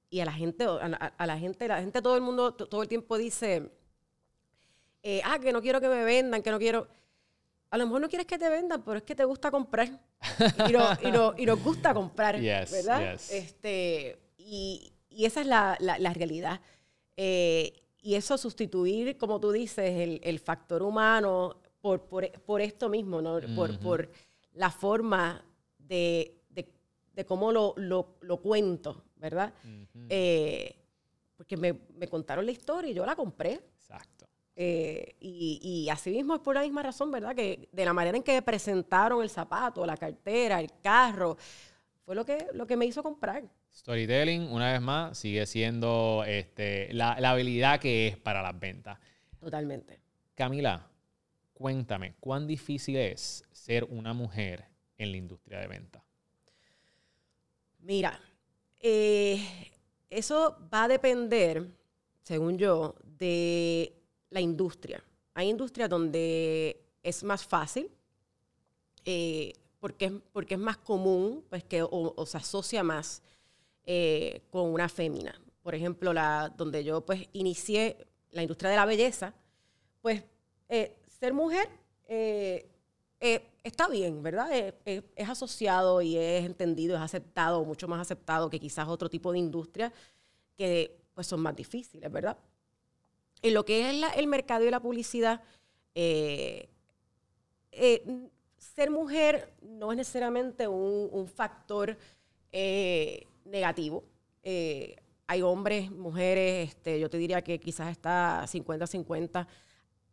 [0.10, 3.18] y, a la gente, a, la gente, la gente, todo el mundo, todo el tiempo
[3.18, 3.72] dice,
[5.04, 6.88] eh, ah, que no quiero que me vendan, que no quiero.
[7.70, 9.90] A lo mejor no quieres que te vendan, pero es que te gusta comprar.
[10.68, 13.14] y, no, y, no, y, nos gusta comprar, ¿verdad?
[13.30, 16.62] Este, y, y, esa es la, la, la realidad.
[17.18, 17.74] Eh,
[18.08, 23.40] y eso sustituir, como tú dices, el, factor humano por, por, esto mismo, ¿no?
[23.54, 24.10] por, por,
[24.54, 25.44] la forma
[25.78, 29.54] de, de, cómo lo, lo, cuento, ¿verdad?
[30.10, 30.76] Eh,
[31.36, 33.54] porque me, me, contaron la historia y yo la compré.
[33.54, 34.28] Exacto.
[34.56, 37.36] Eh, y, y así mismo es por la misma razón, ¿verdad?
[37.36, 41.38] Que de la manera en que presentaron el zapato, la cartera, el carro,
[42.08, 43.44] fue lo que, lo que me hizo comprar.
[43.70, 48.98] Storytelling, una vez más, sigue siendo este, la, habilidad que es para las ventas.
[49.42, 50.00] Totalmente.
[50.34, 50.88] Camila,
[51.54, 54.66] cuéntame, ¿cuán difícil es ser una mujer
[54.98, 56.02] en la industria de venta?
[57.80, 58.20] Mira,
[58.80, 59.40] eh,
[60.10, 61.68] eso va a depender,
[62.24, 63.94] según yo, de
[64.30, 65.04] la industria.
[65.34, 67.90] Hay industrias donde es más fácil,
[69.06, 73.22] eh, porque, porque es más común, pues que o se asocia más
[73.90, 75.40] eh, con una fémina.
[75.64, 79.34] Por ejemplo, la, donde yo pues inicié la industria de la belleza,
[80.02, 80.24] pues
[80.68, 81.70] eh, ser mujer
[83.20, 84.50] está bien, ¿verdad?
[84.86, 89.40] es asociado y es entendido, es aceptado, mucho más aceptado que quizás otro tipo de
[89.40, 89.92] industria
[90.56, 92.38] que pues son más difíciles, ¿verdad?
[93.42, 95.42] En lo que es el mercado y la publicidad,
[98.58, 101.98] ser mujer no es necesariamente un, factor
[102.52, 104.04] negativo.
[104.44, 104.96] Eh,
[105.28, 109.48] hay hombres, mujeres, este, yo te diría que quizás está 50-50,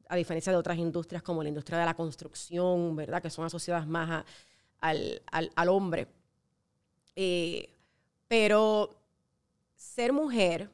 [0.09, 3.23] a diferencia de otras industrias como la industria de la construcción, ¿verdad?
[3.23, 4.25] Que son asociadas más
[4.81, 6.09] al, hombre.
[7.17, 7.69] Eh,
[8.29, 8.91] pero
[9.75, 10.71] ser mujer,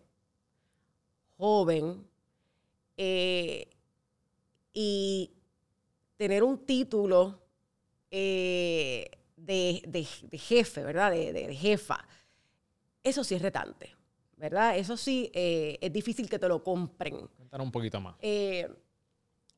[1.36, 2.06] joven,
[2.96, 3.68] eh,
[4.72, 5.30] y
[6.16, 7.38] tener un título
[8.10, 9.10] de,
[10.32, 11.10] jefe, ¿verdad?
[11.12, 12.06] de jefa,
[13.02, 13.94] eso sí es retante,
[14.36, 14.76] ¿verdad?
[14.76, 17.26] Eso sí eh, es difícil que te lo compren.
[17.36, 18.16] Cuéntanos un poquito más.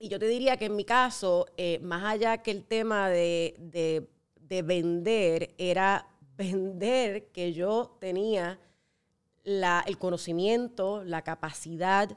[0.03, 3.09] Eh, y yo te diría que en mi caso, eh, más allá que el tema
[3.09, 8.59] de, de, vender, era vender que yo tenía
[9.45, 12.17] la, el conocimiento, la capacidad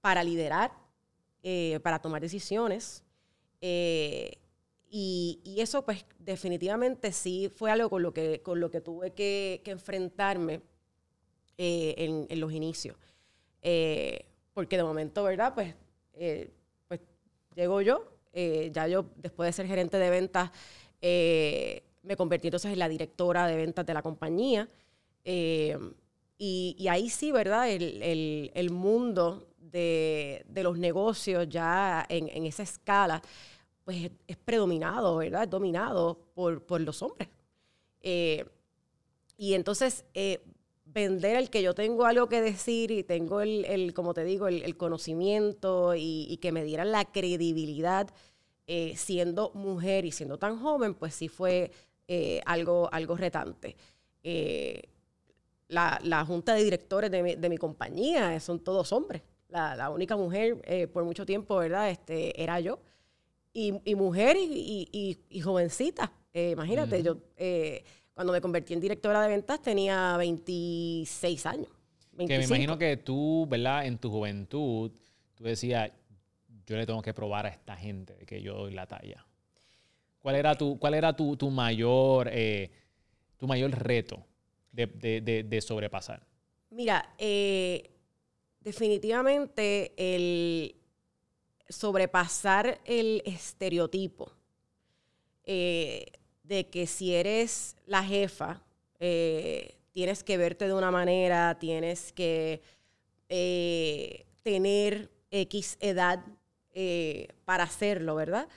[0.00, 0.72] para liderar,
[1.82, 3.02] para tomar decisiones.
[4.94, 9.62] Y, eso, pues, definitivamente sí fue algo con lo que, con lo que tuve que,
[9.64, 10.60] enfrentarme
[11.56, 12.98] eh, en, los inicios.
[13.62, 15.54] Eh, porque de momento, ¿verdad?
[15.54, 15.74] Pues,
[16.24, 16.50] eh,
[16.88, 17.00] pues
[17.54, 20.50] llego yo, ya yo, después de ser gerente de ventas,
[21.00, 24.68] me convertí entonces en la directora de ventas de la compañía.
[25.24, 27.68] Y, ahí sí, ¿verdad?
[27.70, 33.22] El, mundo de, los negocios ya en, en esa escala
[33.84, 35.44] pues es predominado, ¿verdad?
[35.44, 37.28] Es dominado por, los hombres.
[38.00, 38.44] Eh,
[39.36, 40.40] y entonces, eh,
[40.92, 44.76] vender el que yo tengo algo que decir y tengo el, como te digo, el,
[44.76, 48.08] conocimiento y, que me dieran la credibilidad
[48.66, 51.70] eh, siendo mujer y siendo tan joven, pues sí fue
[52.46, 53.76] algo, algo retante.
[55.68, 60.16] La, junta de directores de mi, de mi compañía son todos hombres La, la única
[60.16, 61.90] mujer eh, por mucho tiempo, ¿verdad?
[61.90, 62.78] Este, era yo.
[63.54, 66.12] Y, y mujer y, y- y- y jovencita.
[66.34, 67.84] Eh, imagínate, yo eh,
[68.22, 71.66] cuando me convertí en directora de ventas tenía 26 años.
[71.66, 72.54] Que me 25.
[72.54, 73.84] imagino que tú, ¿verdad?
[73.84, 74.92] En tu juventud,
[75.34, 75.90] tú decías,
[76.64, 79.26] yo le tengo que probar a esta gente de que yo doy la talla.
[80.20, 82.70] ¿Cuál era tu, cuál era tu, tu mayor, eh,
[83.38, 84.24] tu mayor reto
[84.70, 86.24] de, de- de- de sobrepasar?
[86.70, 87.90] Mira, eh,
[88.60, 90.76] definitivamente el
[91.68, 94.30] sobrepasar el estereotipo
[95.42, 96.06] eh,
[96.42, 98.62] de que si eres la jefa,
[99.00, 102.60] eh, tienes que verte de una manera, tienes que
[103.28, 106.24] eh, tener X edad
[106.74, 108.48] eh, para hacerlo, ¿verdad?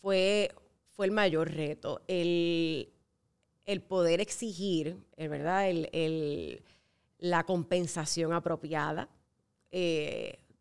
[0.00, 0.50] Fue,
[0.90, 2.02] fue el mayor reto.
[2.06, 2.90] El,
[3.66, 5.68] el poder exigir, ¿verdad?
[5.70, 6.62] El, el-
[7.18, 9.08] la compensación apropiada,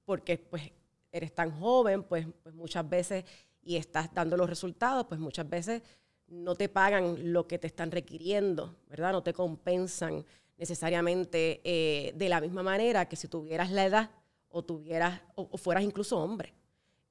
[0.06, 0.72] porque pues
[1.12, 3.24] eres tan joven, pues, pues muchas veces,
[3.64, 5.82] y estás dando los resultados, pues muchas veces
[6.28, 9.12] no te pagan lo que te están requiriendo, ¿verdad?
[9.12, 10.26] No te compensan
[10.58, 14.12] necesariamente eh, de la misma manera que si tuvieras la edad
[14.50, 16.54] o, tuvieras, o, o fueras incluso hombre,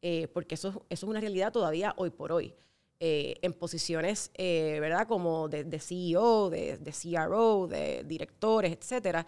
[0.04, 2.52] Eh, porque eso, eso es una realidad todavía hoy por hoy.
[2.98, 5.06] Eh, en posiciones, eh, ¿verdad?
[5.06, 9.24] Como de, de CEO, de, de CRO, de directores, etcétera,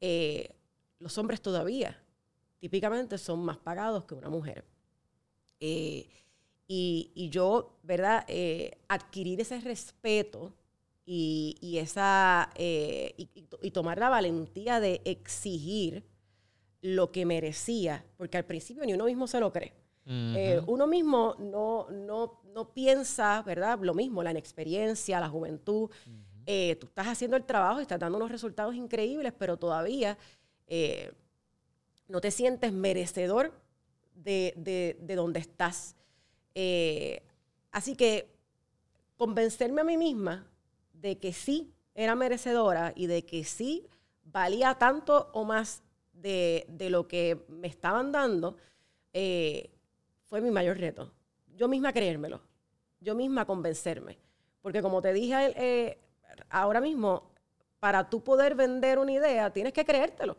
[0.00, 0.48] eh,
[0.98, 1.96] los hombres todavía
[2.58, 4.64] típicamente son más pagados que una mujer.
[5.58, 6.06] Eh,
[6.72, 8.24] y, y yo, ¿verdad?
[8.28, 10.54] Eh, adquirir ese respeto
[11.04, 16.04] y, y esa, eh, y, y to- y tomar la valentía de exigir
[16.80, 19.72] lo que merecía, porque al principio ni uno mismo se lo cree.
[20.36, 23.80] Eh, uno mismo no, no, no piensa, ¿verdad?
[23.82, 25.90] Lo mismo, la inexperiencia, la juventud.
[26.46, 30.16] Eh, tú estás haciendo el trabajo y estás dando unos resultados increíbles, pero todavía
[30.68, 31.12] eh,
[32.06, 33.52] no te sientes merecedor
[34.14, 35.96] de, de, de donde estás.
[36.54, 37.22] Eh,
[37.70, 38.30] así que
[39.16, 40.46] convencerme a mí misma
[40.92, 43.86] de que sí era merecedora y de que sí
[44.24, 45.82] valía tanto o más
[46.12, 48.56] de, de lo que me estaban dando,
[49.12, 49.70] eh,
[50.26, 51.12] fue mi mayor reto.
[51.56, 52.40] Yo misma creérmelo,
[53.00, 54.18] yo misma convencerme.
[54.62, 55.98] Porque como te dije eh,
[56.50, 57.30] ahora mismo,
[57.78, 60.36] para tú poder vender una idea, tienes que creértelo.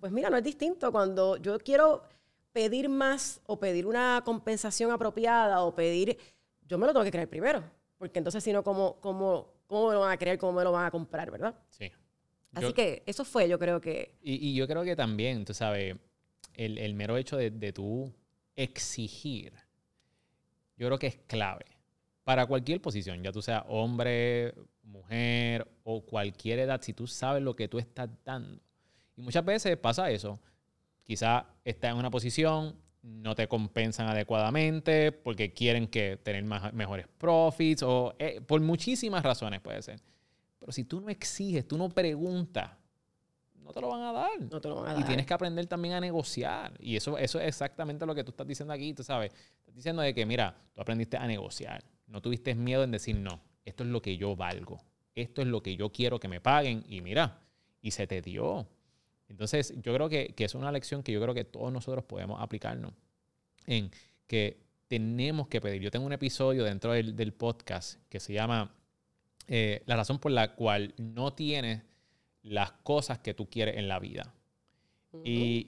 [0.00, 2.02] Pues mira, no es distinto cuando yo quiero
[2.54, 6.16] pedir más o pedir una compensación apropiada o pedir,
[6.66, 7.62] yo me lo tengo que creer primero,
[7.98, 10.70] porque entonces si no, ¿cómo, cómo, cómo me lo van a creer, cómo me lo
[10.72, 11.54] van a comprar, verdad?
[11.68, 11.90] Sí.
[12.54, 15.52] Así Yo- que eso fue, yo creo que, Y, y yo creo que también, tú
[15.52, 15.96] sabes,
[16.54, 18.14] el, el mero hecho de, de tú
[18.54, 19.52] exigir,
[20.76, 21.66] yo creo que es clave
[22.22, 27.56] para cualquier posición, ya tú seas hombre, mujer o cualquier edad, si tú sabes lo
[27.56, 28.62] que tú estás dando.
[29.16, 30.38] Y muchas veces pasa eso.
[31.04, 37.06] Quizá estás en una posición, no te compensan adecuadamente porque quieren que tener más- mejores
[37.18, 40.00] profits o eh, por muchísimas razones puede ser.
[40.58, 42.70] Pero si tú no exiges, tú no preguntas,
[43.56, 44.30] no te lo van a dar.
[44.50, 45.06] no te lo van a Y dar.
[45.06, 46.72] tienes que aprender también a negociar.
[46.80, 49.32] Y eso, eso es exactamente lo que tú estás diciendo aquí, tú sabes.
[49.58, 51.84] Estás diciendo de que, mira, tú aprendiste a negociar.
[52.06, 54.80] No tuviste miedo en decir, no, esto es lo que yo valgo.
[55.14, 56.84] Esto es lo que yo quiero que me paguen.
[56.88, 57.40] Y mira,
[57.82, 58.66] y se te dio.
[59.28, 62.40] Entonces, yo creo que, que es una lección que yo creo que todos nosotros podemos
[62.40, 62.92] aplicarnos.
[63.66, 63.90] En
[64.26, 65.80] que tenemos que pedir.
[65.82, 68.74] Yo tengo un episodio dentro del, del podcast que se llama
[69.48, 71.82] eh, La razón por la cual no tienes
[72.42, 74.34] las cosas que tú quieres en la vida.
[75.24, 75.66] Y,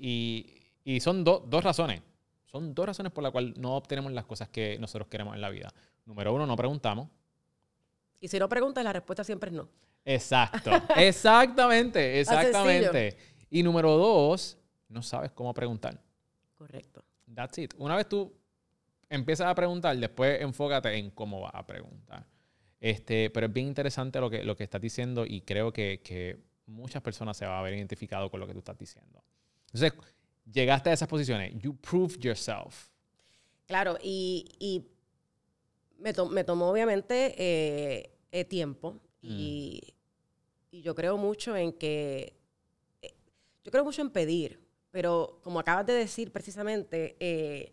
[0.84, 2.02] y- y son do- dos razones.
[2.44, 5.50] Son dos razones por las cuales no obtenemos las cosas que nosotros queremos en la
[5.50, 5.72] vida.
[6.04, 7.08] Número uno, no preguntamos.
[8.20, 9.68] Y si no preguntas, la respuesta siempre es no.
[10.04, 10.70] Exacto.
[10.96, 13.16] exactamente, exactamente.
[13.50, 16.00] Y número dos, no sabes cómo preguntar.
[16.56, 17.04] Correcto.
[17.34, 17.74] That's it.
[17.78, 18.32] Una vez tú
[19.08, 22.26] empiezas a preguntar, después enfócate en cómo vas a preguntar.
[22.80, 26.38] Este, pero es bien interesante lo que, lo que estás diciendo y creo que, que
[26.66, 29.22] muchas personas se van a ver identificado con lo que tú estás diciendo.
[29.72, 29.92] Entonces,
[30.52, 31.54] llegaste a esas posiciones.
[31.60, 32.88] You proved yourself.
[33.66, 34.86] Claro, y, y
[35.98, 39.80] me, to- me tomó obviamente eh, eh, tiempo y,
[40.70, 42.35] y yo creo mucho en que,
[43.66, 44.60] yo creo mucho en pedir,
[44.92, 47.72] pero como acabas de decir precisamente, eh,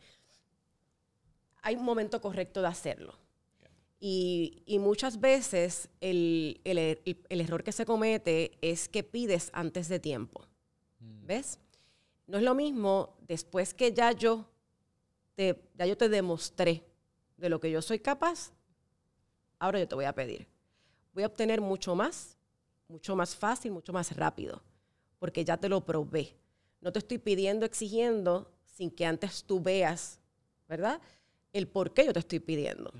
[1.61, 3.13] hay un momento correcto de hacerlo.
[3.99, 9.51] Y, y muchas veces el, el el- el error que se comete es que pides
[9.53, 10.47] antes de tiempo.
[10.99, 11.59] ¿Ves?
[12.25, 14.49] No es lo mismo después que ya yo
[15.35, 16.83] te, ya yo te demostré
[17.37, 18.51] de lo que yo soy capaz,
[19.59, 20.47] ahora yo te voy a pedir.
[21.13, 22.35] Voy a obtener mucho más,
[22.87, 24.63] mucho más fácil, mucho más rápido,
[25.23, 26.35] porque ya te lo probé.
[26.81, 30.19] no te estoy pidiendo, exigiendo, sin que antes tú veas,
[30.67, 30.99] ¿verdad?
[31.53, 32.91] El por qué yo te estoy pidiendo.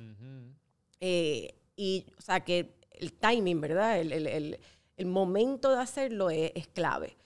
[1.01, 3.99] Eh, y, o sea, que el timing, ¿verdad?
[3.99, 7.17] El, momento de hacerlo es, clave.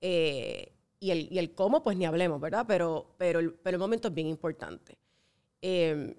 [0.00, 2.64] Eh, y, el, y el cómo, pues ni hablemos, ¿verdad?
[2.66, 4.96] Pero, pero, el, pero el momento es bien importante.
[5.60, 6.14] Em,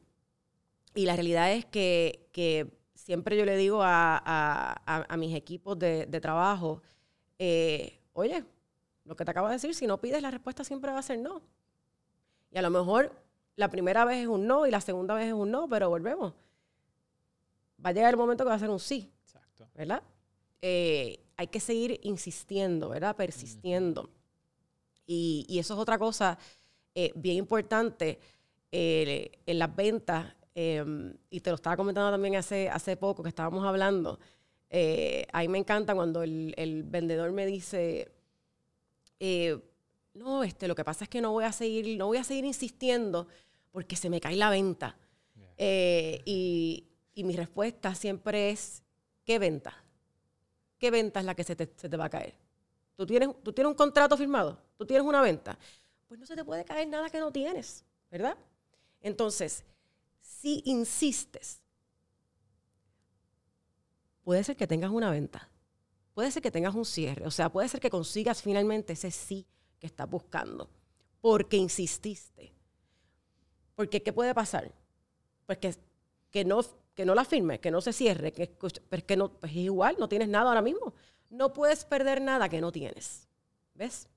[0.94, 5.80] y la realidad es que, que, siempre yo le digo a, a, a mis equipos
[5.80, 6.84] de, de trabajo,
[7.40, 8.44] eh, oye,
[9.06, 11.20] lo que te acabo de decir, si no pides, la respuesta siempre va a ser
[11.20, 11.42] no.
[12.52, 13.12] Y a lo mejor
[13.56, 16.34] la primera vez es un no y la segunda vez es un no, pero volvemos.
[17.84, 19.12] Va a llegar el momento que va a ser un sí.
[19.24, 19.68] Exacto.
[19.76, 20.02] ¿Verdad?
[20.62, 23.16] Eh, hay que seguir insistiendo, ¿verdad?
[23.16, 24.10] Persistiendo.
[25.06, 26.38] y, y, eso es otra cosa
[26.96, 28.20] eh, bien importante
[28.72, 30.34] eh, en las ventas.
[30.56, 34.20] Em, y te lo estaba comentando también hace, hace poco que estábamos hablando.
[34.70, 38.12] A mí me encanta cuando el, el vendedor me dice,
[40.18, 42.46] no, este, lo que pasa es que no voy a seguir, no voy a seguir
[42.46, 43.28] insistiendo
[43.72, 44.98] porque se me cae la venta.
[45.58, 46.84] Eh, y,
[47.16, 48.84] mi respuesta siempre es,
[49.26, 49.74] ¿qué venta?
[50.78, 52.36] ¿Qué venta es la que se te, va a caer?
[52.96, 54.60] ¿Tú tienes, ¿Tú tienes un contrato firmado?
[54.78, 55.58] ¿Tú tienes una venta?
[56.08, 58.38] Pues no se te puede caer nada que no tienes, ¿verdad?
[59.02, 59.64] Entonces,
[60.22, 61.62] si insistes,
[64.28, 65.50] puede ser que tengas una venta,
[66.14, 69.48] puede ser que tengas un cierre, o sea, puede ser que consigas finalmente ese sí
[69.80, 70.70] que estás buscando,
[71.22, 72.52] porque insististe.
[73.74, 74.70] Porque, ¿qué puede pasar?
[75.46, 75.60] Pues
[76.30, 76.60] que, no,
[76.94, 78.54] que no la firme, que no se cierre, que,
[78.90, 80.94] pero que no, pues es igual, no tienes nada ahora mismo.
[81.30, 83.30] No puedes perder nada que no tienes.
[83.76, 84.10] ¿Ves?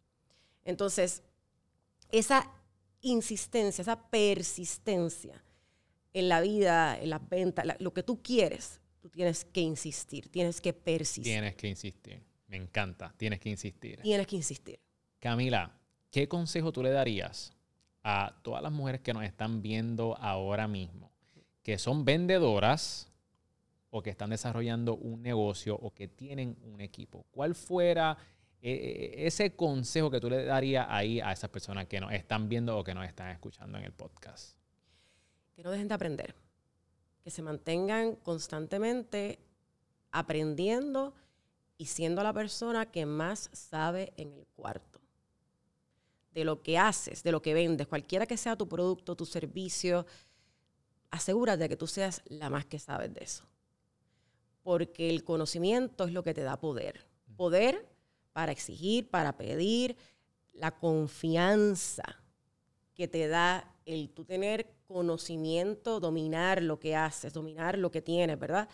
[0.65, 1.23] Entonces,
[2.11, 2.51] esa
[3.01, 5.41] insistencia, esa persistencia
[6.13, 8.81] en la vida, en las ventas, lo que tú quieres,
[9.11, 11.25] tú tienes que insistir, tienes que persistir.
[11.25, 12.23] Tienes que insistir.
[12.47, 14.01] Me encanta, tienes que insistir.
[14.01, 14.81] Tienes que insistir.
[15.19, 15.73] Camila,
[16.11, 17.53] ¿qué consejo tú le darías
[18.03, 21.11] a todas las mujeres que nos están viendo ahora mismo,
[21.63, 23.11] que son vendedoras
[23.91, 27.27] o que están desarrollando un negocio o que tienen un equipo?
[27.31, 28.17] ¿Cuál fuera
[28.63, 32.49] eh, eh, ese consejo que tú le darías ahí a esas personas que nos están
[32.49, 34.57] viendo o que nos están escuchando en el podcast?
[35.55, 36.35] Que no dejen de aprender,
[37.23, 39.39] que se mantengan constantemente
[40.11, 41.15] aprendiendo
[41.77, 45.01] y siendo la persona que más sabe en el cuarto
[46.33, 50.07] de lo que haces, de lo que vendes, cualquiera que sea tu producto, tu servicio,
[51.11, 53.45] asegúrate de que tú seas la más que sabes de eso.
[54.63, 57.07] Porque el conocimiento es lo que te da poder.
[57.37, 57.89] Poder
[58.33, 59.97] para exigir, para pedir,
[60.53, 62.05] la confianza
[62.95, 68.37] que te da el tú tener conocimiento, dominar lo que haces, dominar lo que tienes,
[68.37, 68.69] ¿verdad?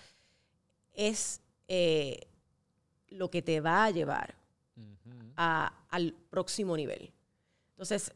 [0.95, 2.27] Es eh,
[3.09, 4.35] lo que te va a llevar
[5.37, 7.13] al próximo nivel.
[7.73, 8.15] Entonces,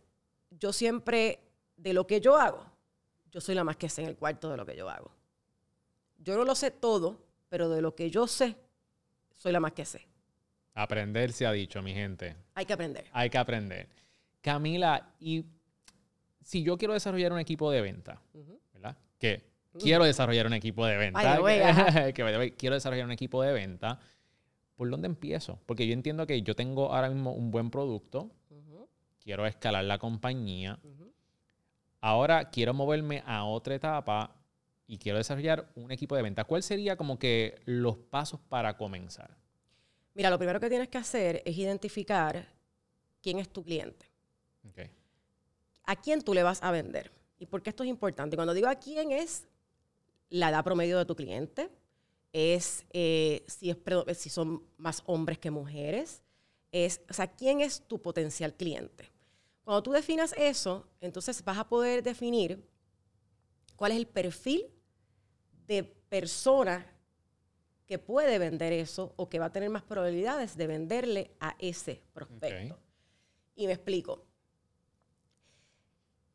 [0.49, 1.41] yo siempre,
[1.77, 2.65] de lo que yo hago,
[3.31, 5.13] yo soy la más que sé en el cuarto de lo que yo hago.
[6.17, 8.57] Yo no lo sé todo, pero de lo que yo sé,
[9.35, 10.07] soy la más que sé.
[10.73, 12.35] Aprender se ha dicho, mi gente.
[12.55, 13.05] Hay que aprender.
[13.13, 13.89] Hay que aprender.
[14.41, 15.45] Camila, y
[16.43, 18.21] si yo quiero desarrollar un equipo de venta,
[18.73, 18.97] ¿verdad?
[19.19, 21.37] Que quiero desarrollar un equipo de venta.
[22.15, 24.01] que, quiero desarrollar un equipo de venta.
[24.77, 25.59] ¿Por dónde empiezo?
[25.67, 28.31] Porque yo entiendo que yo tengo ahora mismo un buen producto,
[29.23, 30.79] quiero escalar la compañía.
[32.01, 34.35] Ahora quiero moverme a otra etapa
[34.87, 36.45] y quiero desarrollar un equipo de venta.
[36.45, 39.37] ¿Cuál sería como que los pasos para comenzar?
[40.15, 42.49] Mira, lo primero que tienes que hacer es identificar
[43.23, 44.07] quién es tu cliente.
[45.85, 47.11] ¿A quién tú le vas a vender?
[47.39, 48.37] ¿Y por qué esto es importante?
[48.37, 49.49] Cuando digo a quién es
[50.29, 51.71] la edad promedio de tu cliente,
[52.33, 53.79] es, eh, si, es
[54.19, 56.23] si son más hombres que mujeres,
[56.73, 59.11] es, o sea, quién es tu potencial cliente.
[59.65, 62.65] Cuando tú definas eso, entonces vas a poder definir
[63.77, 64.67] cuál es el perfil
[65.67, 66.87] de persona
[67.87, 72.03] que puede vender eso o que va a tener más probabilidades de venderle a ese
[72.13, 72.79] prospecto.
[73.57, 74.25] Y me explico.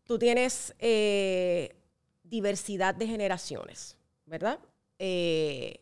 [0.06, 1.76] Tú tienes eh,
[2.24, 4.60] diversidad de generaciones, ¿verdad?
[5.00, 5.82] Eh,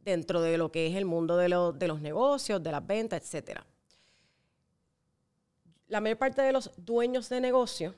[0.00, 3.66] dentro de lo que es el mundo de, los negocios, de las ventas, etcétera
[5.92, 7.94] la mayor parte de los dueños de negocio,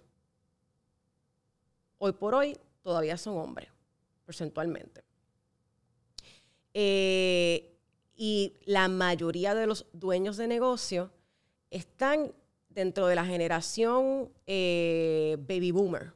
[1.99, 3.69] hoy por hoy, todavía son hombres,
[4.27, 5.05] porcentualmente.
[6.75, 7.79] Eh,
[8.17, 11.13] y la mayoría de los dueños de negocio
[11.71, 12.33] están
[12.75, 16.13] dentro de la generación eh, baby boomer.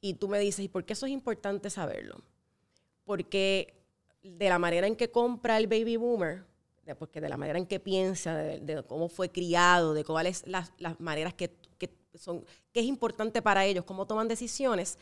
[0.00, 2.22] Y tú me dices, ¿y por qué eso es importante saberlo?
[3.04, 3.74] Porque
[4.22, 6.44] de la manera en que compra el baby boomer,
[6.98, 10.72] porque de la manera en que piensa, de, de cómo fue criado, de cuáles las,
[10.78, 14.98] las maneras que, que son, que es importante para ellos, cómo toman decisiones,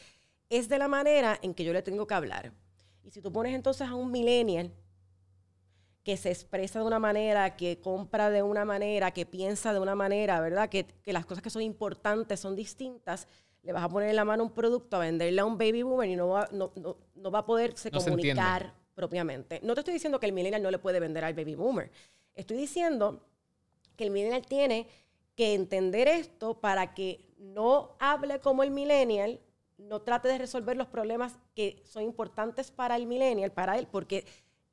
[0.49, 2.53] es de la manera en que yo le tengo que hablar.
[3.03, 4.73] Y si tú pones entonces a un millennial
[6.05, 9.95] que se expresa de una manera, que compra de una manera, que piensa de una
[9.95, 10.69] manera, ¿verdad?
[10.69, 13.27] Que, que las cosas que son importantes son distintas,
[13.63, 16.11] le vas a poner en la mano un producto a venderle a un baby boomer
[16.11, 19.61] y no va, no, no, no va a poderse No comunicar propiamente.
[19.63, 21.91] No te estoy diciendo que el millennial no le puede vender al baby boomer.
[22.35, 23.23] Estoy diciendo
[23.97, 24.87] que el millennial tiene
[25.35, 29.41] que entender esto para que no hable como el millennial,
[29.79, 34.25] no trate de resolver los problemas que son importantes para el millennial, para él, porque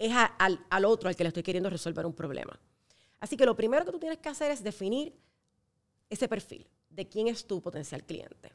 [0.01, 2.59] es al, al otro al que le estoy queriendo resolver un problema.
[3.19, 5.13] Así que lo primero que tú tienes que hacer es definir
[6.09, 8.51] ese perfil de quién es tu potencial cliente.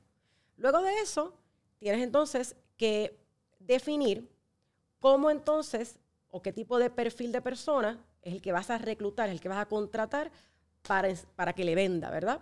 [0.57, 1.35] Luego de eso,
[1.79, 3.17] tienes entonces que
[3.61, 4.29] definir
[4.99, 9.29] cómo entonces o qué tipo de perfil de persona es el que vas a reclutar,
[9.29, 10.33] el que vas a contratar
[10.83, 12.41] para, para que le venda, ¿verdad?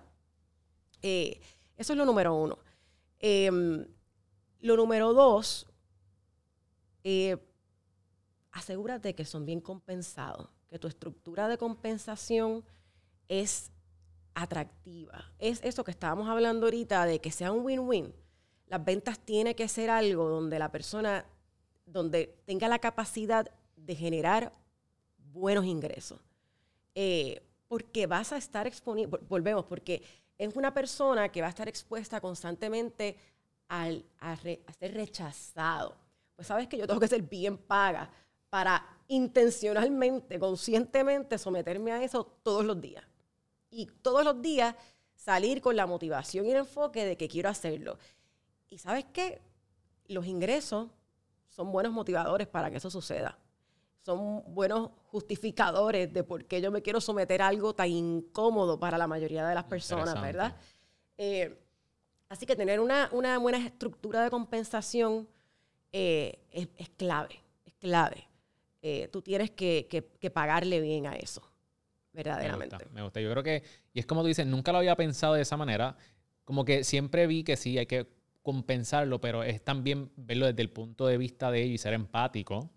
[1.02, 1.40] Eh,
[1.76, 2.58] eso es lo número uno.
[3.20, 3.86] Em,
[4.60, 5.66] lo número dos,
[7.02, 7.36] eh,
[8.54, 12.64] asegúrate que son bien compensados, que tu estructura de compensación
[13.28, 13.70] es
[14.32, 15.32] atractiva.
[15.38, 18.14] Es eso que estábamos hablando ahorita de que sea un win-win.
[18.68, 21.26] Las ventas tiene que ser algo donde la persona,
[21.84, 24.52] donde tenga la capacidad de generar
[25.18, 26.20] buenos ingresos.
[26.94, 30.02] Eh, porque vas a estar exponiendo, volvemos, porque
[30.38, 33.16] es una persona que va a estar expuesta constantemente
[33.66, 35.96] al, a, a ser rechazado.
[36.36, 38.10] Pues sabes que yo tengo que ser bien paga
[38.54, 43.04] para intencionalmente, conscientemente someterme a eso todos los días.
[43.68, 44.76] Y todos los días
[45.16, 47.98] salir con la motivación y el enfoque de que quiero hacerlo.
[48.70, 49.42] Y sabes qué?
[50.06, 50.88] Los ingresos
[51.48, 53.36] son buenos motivadores para que eso suceda.
[54.02, 58.96] Son buenos justificadores de por qué yo me quiero someter a algo tan incómodo para
[58.96, 60.22] la mayoría de las personas.
[60.22, 60.54] ¿verdad?
[61.18, 61.60] Eh,
[62.28, 65.28] así que tener una, una buena estructura de compensación
[65.90, 68.28] eh, es, es clave, es clave.
[68.86, 71.40] Eh, tú tienes que, que- que pagarle bien a eso,
[72.12, 72.76] Me verdaderamente.
[72.76, 73.18] gusta, me gusta.
[73.22, 73.62] Yo creo que,
[73.94, 75.96] y es como tú dices, nunca lo había pensado de esa manera.
[76.44, 78.06] Como que siempre vi que sí, hay que
[78.42, 82.70] compensarlo, pero es también verlo desde el punto de vista de ellos y ser empático,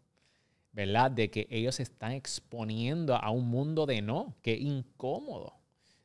[0.72, 1.12] ¿verdad?
[1.12, 5.56] De que ellos se están exponiendo a un mundo de no, que incómodo.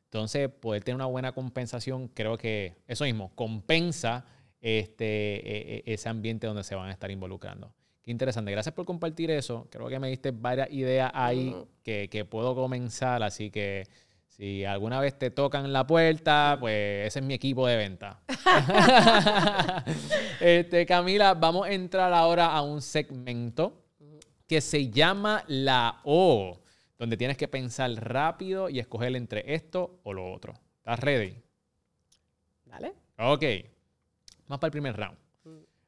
[0.05, 4.25] Entonces, poder tener una buena compensación, creo que eso mismo, compensa
[4.59, 7.73] este, e- e- ese ambiente donde se van a estar involucrando.
[8.03, 8.51] Qué interesante.
[8.51, 9.67] Gracias por compartir eso.
[9.71, 13.23] Creo que me diste varias ideas ahí que, que puedo comenzar.
[13.23, 13.87] Así que
[14.27, 18.19] si alguna vez te tocan la puerta, pues ese es mi equipo de venta.
[20.41, 23.83] este, Camila, vamos a entrar ahora a un segmento
[24.47, 26.59] que se llama la O,
[26.97, 30.53] donde tienes que pensar rápido y escoger entre esto o lo otro.
[30.77, 31.35] ¿Estás ready?
[32.65, 32.93] ¿Vale?
[33.19, 33.43] Ok.
[34.47, 35.17] Vamos para el primer round.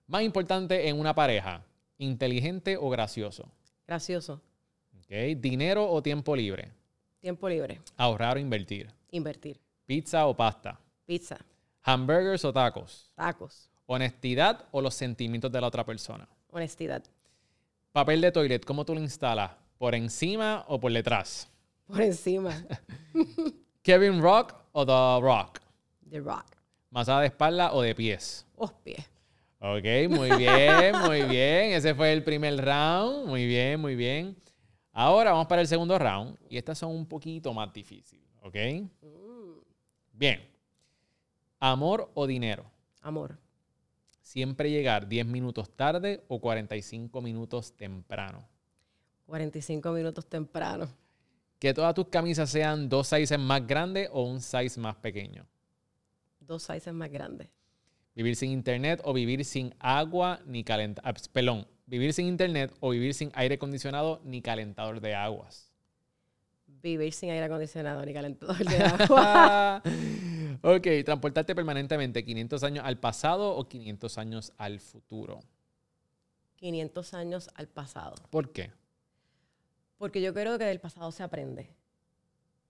[0.07, 1.65] Más importante en una pareja,
[1.97, 3.49] inteligente o gracioso.
[3.87, 4.41] Gracioso.
[5.07, 6.71] Dinero o tiempo libre.
[7.19, 7.79] Tiempo libre.
[7.97, 8.91] Ahorrar o invertir.
[9.11, 9.59] Invertir.
[9.85, 10.79] Pizza o pasta.
[11.05, 11.37] Pizza.
[11.83, 13.11] Hamburgers o tacos.
[13.15, 13.69] Tacos.
[13.85, 16.27] Honestidad o los sentimientos de la otra persona.
[16.49, 17.03] Honestidad.
[17.91, 19.51] Papel de toilet, ¿cómo tú lo instalas?
[19.77, 21.47] ¿Por encima o por detrás?
[21.85, 22.51] Por encima.
[23.83, 25.61] Kevin Rock o The Rock.
[26.09, 26.45] The Rock.
[26.89, 28.45] ¿Masada de espalda o de pies?
[28.55, 29.05] Os pies.
[29.67, 31.71] Ok, muy bien, muy bien.
[31.71, 33.27] Ese fue el primer round.
[33.27, 34.37] Muy bien, muy bien.
[34.91, 36.37] Ahora vamos para el segundo round.
[36.47, 38.29] Y estas son un poquito más difíciles.
[38.43, 38.55] ¿Ok?
[40.13, 40.47] Bien.
[41.59, 42.69] Amor o dinero.
[43.01, 43.39] Amor.
[44.21, 48.47] Siempre llegar 10 minutos tarde o 45 minutos temprano.
[49.25, 50.87] 45 minutos temprano.
[51.57, 55.47] Que todas tus camisas sean dos sizes más grandes o un size más pequeño.
[56.39, 57.49] Dos sizes más grandes.
[58.15, 61.15] Vivir sin internet o vivir sin agua ni calentador.
[61.33, 65.71] Perdón, vivir sin internet o vivir sin aire acondicionado ni calentador de aguas.
[66.65, 69.83] Vivir sin aire acondicionado ni calentador de agua.
[70.61, 75.41] ok, transportarte permanentemente 500 años al pasado o 500 años al futuro.
[76.55, 78.15] 500 años al pasado.
[78.29, 78.71] ¿Por qué?
[79.97, 81.69] Porque yo creo que del pasado se aprende.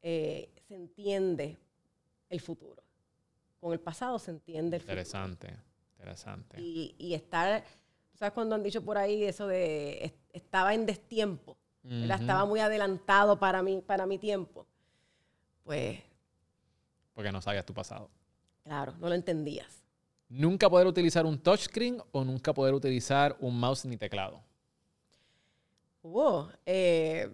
[0.02, 1.58] Eh, se entiende
[2.30, 2.85] el futuro.
[3.66, 4.94] Con el pasado se entiende el futuro.
[5.02, 5.52] Interesante,
[5.98, 6.62] interesante.
[6.62, 7.64] Y, y estar,
[8.12, 11.58] ¿tú ¿sabes cuando han dicho por ahí eso de es- estaba en destiempo?
[11.84, 14.68] Estaba muy adelantado para mí, para mi tiempo.
[15.64, 15.98] Pues,
[17.16, 18.12] Porque no sabías tu pasado.
[18.64, 19.84] claro, no lo entendías.
[20.30, 24.44] Nunca poder utilizar un touchscreen o nunca poder utilizar un mouse ni teclado.
[26.04, 27.32] Hubo, eh,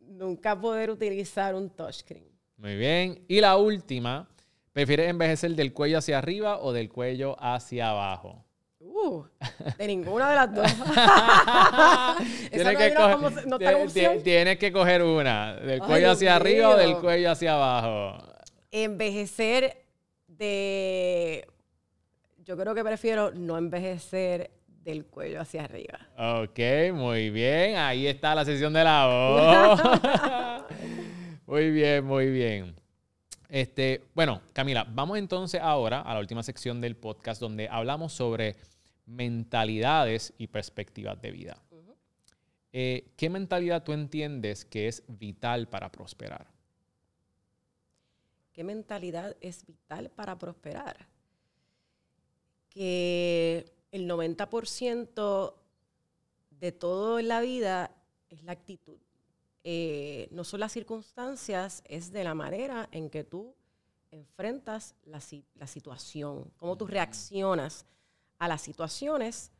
[0.00, 2.26] nunca poder utilizar un touchscreen.
[2.56, 3.22] Muy bien.
[3.28, 4.26] Y la última,
[4.76, 8.44] ¿prefieres envejecer del cuello hacia arriba o del cuello hacia abajo?
[8.78, 9.24] Uh,
[9.78, 10.66] de ninguna de las dos.
[12.50, 17.54] tienes, que coger, tienes que coger una, del cuello hacia arriba o del cuello hacia
[17.54, 18.22] abajo.
[18.70, 19.82] Envejecer
[20.26, 21.48] de...
[22.44, 24.50] Yo creo que prefiero no envejecer
[24.82, 26.00] del cuello hacia arriba.
[26.18, 27.78] Ok, muy bien.
[27.78, 29.80] Ahí está la sesión de la voz.
[31.46, 32.85] muy bien, muy bien.
[33.48, 38.56] Este, bueno, Camila, vamos entonces ahora a la última sección del podcast donde hablamos sobre
[39.06, 41.62] mentalidades y perspectivas de vida.
[42.72, 46.48] Eh, ¿Qué mentalidad tú entiendes que es vital para prosperar?
[48.52, 51.08] ¿Qué mentalidad es vital para prosperar?
[52.68, 55.54] Que el 90%
[56.50, 57.90] de todo en la vida
[58.28, 58.98] es la actitud.
[59.68, 63.52] Eh, no son las circunstancias, es de la manera en que tú
[64.12, 65.18] enfrentas la,
[65.66, 67.84] situación, cómo tú reaccionas
[68.38, 69.50] a las situaciones.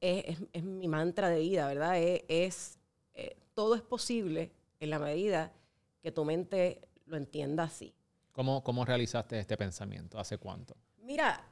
[0.00, 1.98] Es, mi mantra de vida, ¿verdad?
[1.98, 2.78] Es,
[3.14, 5.52] eh, todo es posible en la medida
[6.00, 7.92] que tu mente lo entienda así.
[8.30, 10.16] ¿Cómo, cómo realizaste este pensamiento?
[10.16, 10.76] ¿Hace cuánto?
[10.98, 11.44] Mira,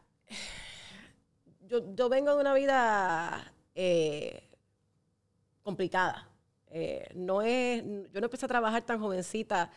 [1.66, 4.48] yo, vengo de una vida eh,
[5.64, 6.29] complicada.
[6.70, 9.70] Eh, no es, yo no empecé a trabajar tan jovencita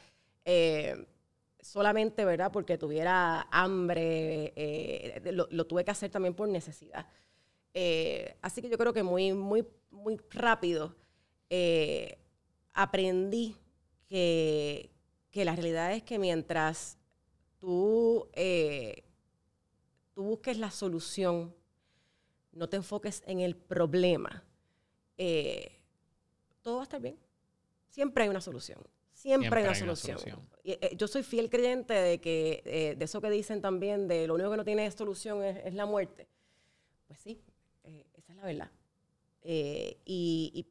[0.46, 1.06] eh,
[1.60, 2.52] solamente, ¿verdad?
[2.52, 7.08] Porque tuviera hambre, lo, tuve que hacer también por necesidad.
[8.42, 10.96] así que yo creo que muy, muy, muy rápido
[12.74, 13.56] aprendí
[14.08, 14.92] que,
[15.32, 16.98] que, la realidad es que mientras
[17.60, 18.30] tú,
[20.14, 21.54] tú busques la solución
[22.54, 24.44] no te enfoques en el problema,
[25.18, 25.80] eh,
[26.64, 27.18] todo va a estar bien.
[27.90, 28.80] Siempre hay una solución.
[29.12, 30.18] Siempre, hay, una, solución.
[30.64, 34.34] Eh, yo soy fiel creyente de que eh, de eso que dicen también, de lo
[34.34, 36.28] único que no tiene solución es, la muerte.
[37.08, 37.40] Pues sí,
[37.84, 38.72] esa es la verdad.
[39.44, 40.66] Y,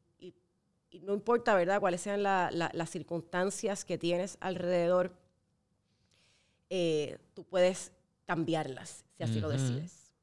[1.01, 5.15] no importa, ¿verdad?, cuáles sean las circunstancias que tienes alrededor,
[7.33, 7.93] tú puedes
[8.25, 10.13] cambiarlas, si así lo decides.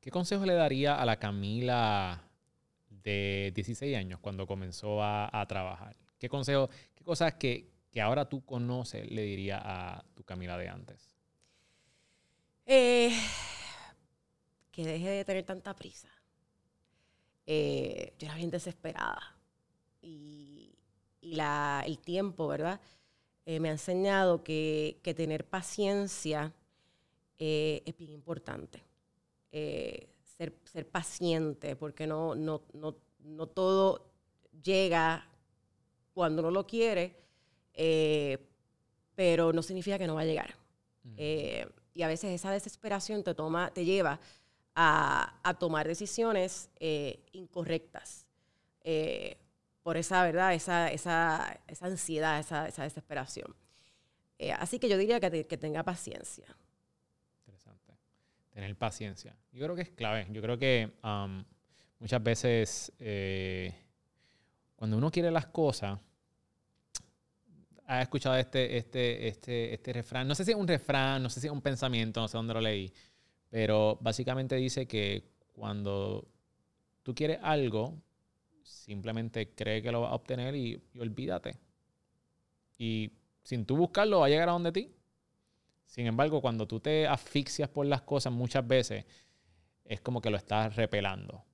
[0.00, 2.31] ¿Qué consejo le daría a la Camila
[3.02, 5.96] de 16 años cuando comenzó a, trabajar?
[6.18, 11.14] ¿Qué consejo, qué cosas que, ahora tú conoces le diría a tu Camila de antes?
[12.66, 13.12] Eh,
[14.70, 16.08] que deje de tener tanta prisa.
[17.46, 19.36] Eh, yo era bien desesperada.
[20.00, 20.74] Y,
[21.20, 22.80] el tiempo, ¿verdad?
[23.46, 26.52] Eh, me ha enseñado que, tener paciencia
[27.38, 28.82] es bien importante.
[30.42, 34.10] Eh, ser, ser, paciente, porque no, no, no, no, todo
[34.62, 35.26] llega
[36.12, 37.16] cuando uno lo quiere,
[37.74, 38.38] eh,
[39.14, 40.54] pero no significa que no va a llegar.
[41.16, 44.18] Eh, y a veces esa desesperación te, toma, te lleva
[44.74, 46.70] a, a tomar decisiones
[47.32, 48.26] incorrectas
[49.82, 50.54] por esa, ¿verdad?
[50.54, 53.54] Esa, esa, esa ansiedad, esa, esa desesperación.
[54.58, 56.46] así que yo diría que, que tenga paciencia
[58.52, 59.36] tener paciencia.
[59.52, 60.26] Yo creo que es clave.
[60.30, 61.44] Yo creo que um,
[61.98, 63.74] muchas veces eh,
[64.76, 65.98] cuando uno quiere las cosas,
[67.86, 71.40] ha escuchado este, este, este, este refrán, no sé si es un refrán, no sé
[71.40, 72.92] si es un pensamiento, no sé dónde lo leí,
[73.50, 76.26] pero básicamente dice que cuando
[77.02, 78.00] tú quieres algo,
[78.62, 81.58] simplemente cree que lo vas a obtener y, y olvídate.
[82.78, 83.12] Y
[83.42, 84.90] sin tú buscarlo, va a llegar a donde ti.
[85.92, 89.04] Sin embargo, cuando tú te asfixias por las cosas muchas veces,
[89.84, 91.44] es como que lo estás repelando.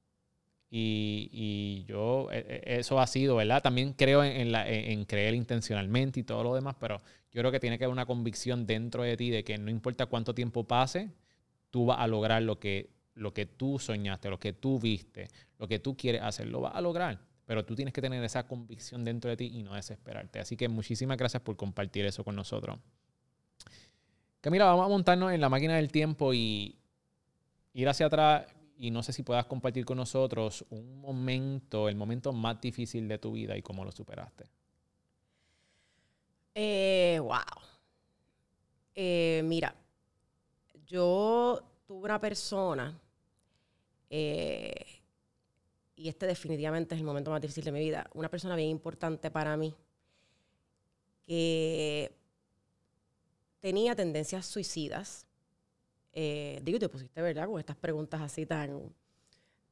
[0.71, 3.61] Y, yo, e, e, eso ha sido, ¿verdad?
[3.61, 7.01] También creo en, en, creer intencionalmente y todo lo demás, pero
[7.33, 10.07] yo creo que tiene que haber una convicción dentro de ti de que no importa
[10.07, 11.11] cuánto tiempo pase,
[11.71, 15.27] tú vas a lograr lo que, lo que tú soñaste, lo que tú viste,
[15.59, 17.19] lo que tú quieres hacer, lo vas a lograr.
[17.45, 20.39] Pero tú tienes que tener esa convicción dentro de ti y no desesperarte.
[20.39, 22.79] Así que muchísimas gracias por compartir eso con nosotros.
[24.41, 26.79] Camila, vamos a montarnos en la máquina del tiempo y
[27.73, 28.47] ir hacia atrás
[28.77, 33.19] y no sé si puedas compartir con nosotros un momento, el momento más difícil de
[33.19, 34.45] tu vida y cómo lo superaste.
[36.55, 37.39] Eh, wow.
[38.95, 39.75] Eh, mira,
[40.87, 42.97] yo tuve una persona,
[44.09, 45.01] eh,
[45.97, 49.33] y este definitivamente es el momento más difícil de mi vida, una persona bien importante
[49.33, 49.75] para mí,
[51.25, 52.18] que
[53.61, 55.27] tenía tendencias suicidas.
[56.13, 57.47] Eh, digo, te pusiste, ¿verdad?
[57.47, 58.93] Con estas preguntas así tan,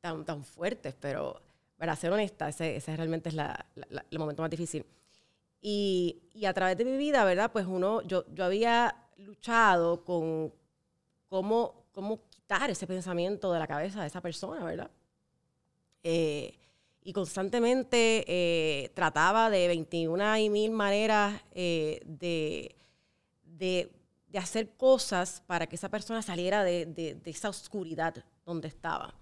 [0.00, 1.40] tan, tan fuertes, pero
[1.76, 4.84] para ser honesta, ese, ese realmente es la, la- el momento más difícil.
[5.60, 7.50] Y, y a través de mi vida, ¿verdad?
[7.52, 10.52] Pues uno, yo, yo había luchado con
[11.28, 14.90] cómo, cómo quitar ese pensamiento de la cabeza de esa persona, ¿verdad?
[16.02, 16.54] Eh,
[17.02, 22.74] y constantemente eh, trataba de 21 y mil maneras eh, de,
[23.58, 23.90] de,
[24.28, 28.14] de hacer cosas para que esa persona saliera de, de- esa oscuridad
[28.44, 29.14] donde estaba.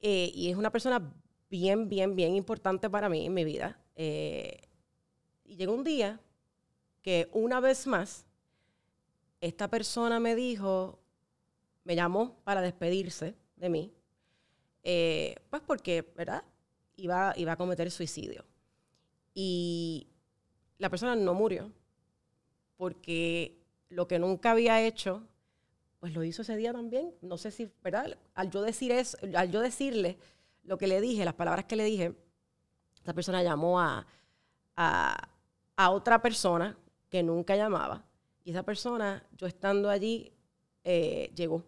[0.00, 1.12] Eh, y es una persona
[1.50, 3.78] bien, bien, bien importante para mí en mi vida.
[3.94, 4.60] Eh,
[5.44, 6.20] y llegó un día
[7.02, 8.26] que una vez más,
[9.40, 10.98] esta persona me dijo,
[11.84, 13.92] me llamó para despedirse de mí,
[14.82, 16.42] eh, pues porque, ¿verdad?
[16.96, 18.44] Iba, iba a cometer suicidio.
[19.34, 20.08] Y
[20.78, 21.70] la persona no murió,
[22.76, 23.58] porque
[23.88, 25.22] lo que nunca había hecho,
[26.00, 27.14] pues lo hizo ese día también.
[27.22, 28.18] No sé si, ¿verdad?
[28.34, 30.18] Al yo decir eso, al yo decirle
[30.64, 32.14] lo que le dije, las palabras que le dije,
[33.02, 34.06] esa persona llamó a,
[34.76, 35.28] a,
[35.76, 36.76] a otra persona
[37.08, 38.04] que nunca llamaba.
[38.44, 40.32] Y esa persona, yo estando allí,
[40.84, 41.64] eh, llegó.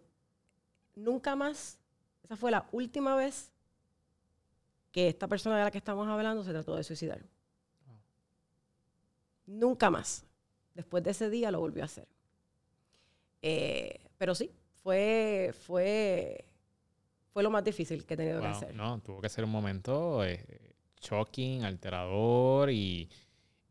[0.95, 1.79] Nunca más,
[2.23, 3.51] esa fue la última vez
[4.91, 7.21] que esta persona de la que estamos hablando se trató de suicidar.
[9.45, 10.25] Nunca más.
[10.73, 12.07] Después de ese día lo volvió a hacer.
[13.41, 14.51] Eh, pero sí,
[14.83, 16.45] fue, fue,
[17.31, 18.75] fue lo más difícil que he tenido que hacer.
[18.75, 23.09] no, tuvo que ser un momento eh, shocking, alterador y,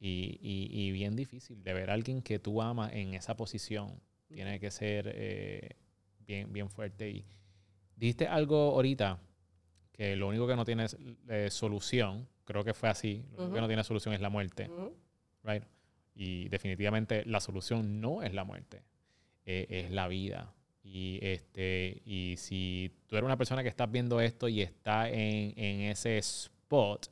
[0.01, 4.01] y- y- y bien difícil de ver a alguien que tú amas en esa posición.
[4.29, 5.77] Tiene que ser eh,
[6.21, 7.11] bien, bien fuerte.
[7.11, 7.25] Y
[7.97, 9.19] dijiste algo ahorita
[9.93, 10.87] que lo único que no tiene
[11.29, 14.71] eh, solución, creo que fue así, lo único que no tiene solución es la muerte.
[15.43, 15.65] Right?
[16.21, 18.83] Y definitivamente la solución no es la muerte,
[19.47, 20.53] eh, es la vida.
[20.83, 25.55] Y, este, y si tú eres una persona que estás viendo esto y está en,
[25.57, 27.09] en ese spot,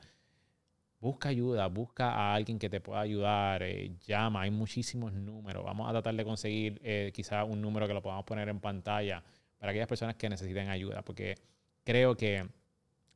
[0.99, 5.65] busca ayuda, busca a alguien que te pueda ayudar, eh, llama, hay muchísimos números.
[5.65, 9.23] Vamos a tratar de conseguir eh, quizás un número que lo podamos poner en pantalla
[9.57, 11.37] para aquellas personas que necesiten ayuda, porque
[11.85, 12.45] creo que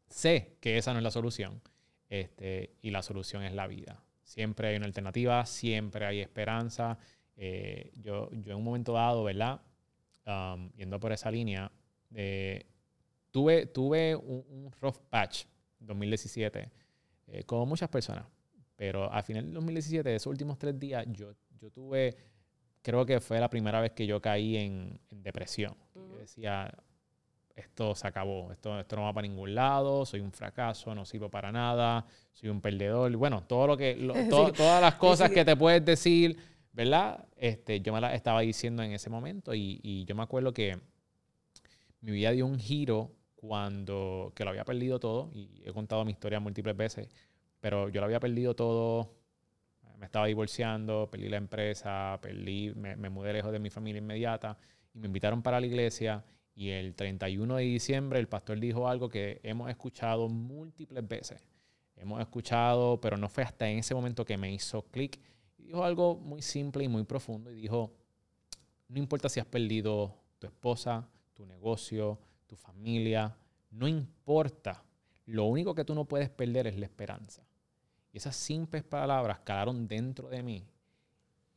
[0.08, 1.60] sé que esa no es la solución
[2.08, 4.00] este, y la solución es la vida.
[4.30, 6.96] Siempre hay una alternativa, siempre hay esperanza.
[7.36, 9.60] Eh, yo, yo en un momento dado, ¿verdad?
[10.24, 11.68] Um, yendo por esa línea,
[12.14, 12.64] eh,
[13.32, 15.46] tuve, tuve un, un rough patch
[15.80, 16.70] 2017,
[17.26, 18.24] eh, como muchas personas,
[18.76, 22.16] pero al final del 2017, esos últimos tres días, yo, yo tuve,
[22.82, 25.74] creo que fue la primera vez que yo caí en, en depresión.
[25.92, 26.18] Yo Ujú.
[26.18, 26.72] decía,
[27.56, 31.28] esto se acabó, esto, esto no va para ningún lado, soy un fracaso, no sirvo
[31.30, 33.14] para nada, soy un perdedor.
[33.16, 34.52] Bueno, todo lo que, lo- to- Sí.
[34.56, 35.34] todas las cosas sí.
[35.34, 36.36] que te puedes decir,
[36.72, 37.26] ¿verdad?
[37.36, 40.78] Este, yo me las estaba diciendo en ese momento y, y yo me acuerdo que
[42.00, 46.12] mi vida dio un giro cuando, que lo había perdido todo, y he contado mi
[46.12, 47.08] historia múltiples veces,
[47.60, 49.14] pero yo lo había perdido todo,
[49.98, 54.56] me estaba divorciando, perdí la empresa, perdí, me, me mudé lejos de mi familia inmediata
[54.94, 56.24] y me invitaron para la iglesia
[56.54, 61.42] y el 31 de diciembre el pastor dijo algo que hemos escuchado múltiples veces.
[61.96, 65.20] Hemos escuchado, pero no fue hasta en ese momento que me hizo clic.
[65.58, 67.92] Dijo algo muy simple y muy profundo y dijo,
[68.88, 73.36] no importa si has perdido tu esposa, tu negocio, tu familia,
[73.70, 74.82] no importa.
[75.26, 77.46] Lo único que tú no puedes perder es la esperanza.
[78.12, 80.64] Y esas simples palabras calaron dentro de mí.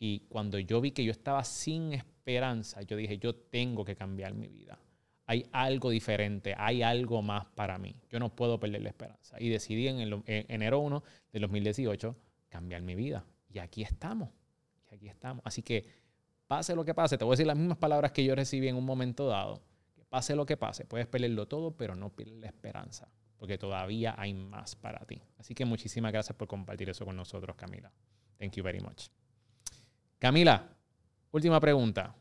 [0.06, 4.34] Y cuando yo vi que yo estaba sin esperanza, yo dije, yo tengo que cambiar
[4.34, 4.78] mi vida.
[5.28, 7.96] Hay algo diferente, hay algo más para mí.
[8.10, 9.38] Yo no puedo perder la esperanza.
[9.40, 11.02] Y decidí en, el, en enero 1
[11.32, 12.18] del 2018
[12.50, 13.26] cambiar mi vida.
[13.48, 14.28] Y aquí estamos.
[14.92, 15.42] Y aquí estamos.
[15.46, 15.86] Así que
[16.48, 18.76] pase lo que pase, te voy a decir las mismas palabras que yo recibí en
[18.76, 19.64] un momento dado.
[19.96, 24.16] Que pase lo que pase, puedes perderlo todo, pero no pierdes la esperanza, porque todavía
[24.18, 25.22] hay más para ti.
[25.38, 27.90] Así que muchísimas gracias por compartir eso con nosotros, Camila.
[28.38, 29.08] Thank you very much.
[30.24, 30.70] Camila,
[31.34, 32.16] última pregunta.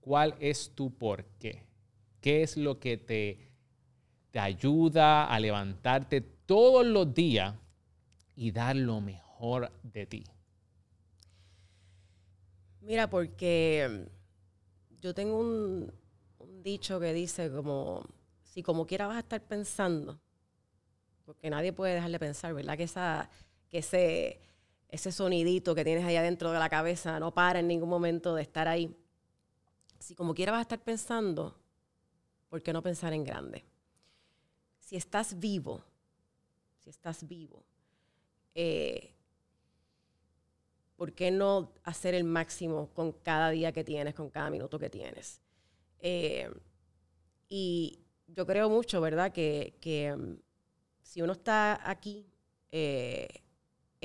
[0.00, 1.62] ¿Cuál es tu por qué?
[2.20, 3.52] ¿Qué es lo que te,
[4.32, 7.54] te ayuda a levantarte todos los días
[8.34, 10.24] y dar lo mejor de ti?
[12.80, 14.08] Mira, porque
[15.00, 15.92] yo tengo un,
[16.40, 18.04] un dicho que dice como,
[18.42, 20.18] si como quiera vas a estar pensando,
[21.24, 22.76] porque nadie puede dejar de pensar, ¿verdad?
[22.76, 23.30] Que, esa,
[23.68, 24.40] que ese,
[24.88, 28.42] ese sonidito que tienes ahí adentro de la cabeza no para en ningún momento de
[28.42, 28.96] estar ahí.
[29.98, 31.58] Si como quiera vas a estar pensando,
[32.48, 33.64] ¿por qué no pensar en grande?
[34.78, 35.82] Si estás vivo,
[36.78, 37.64] si estás vivo,
[38.54, 39.12] eh,
[40.96, 44.90] ¿por qué no hacer el máximo con cada día que tienes, con cada minuto que
[44.90, 45.40] tienes?
[45.98, 46.48] Eh,
[47.48, 49.32] y yo creo mucho, ¿verdad?
[49.32, 50.36] Que, que, mm,
[51.02, 52.26] si uno está aquí,
[52.70, 53.28] eh,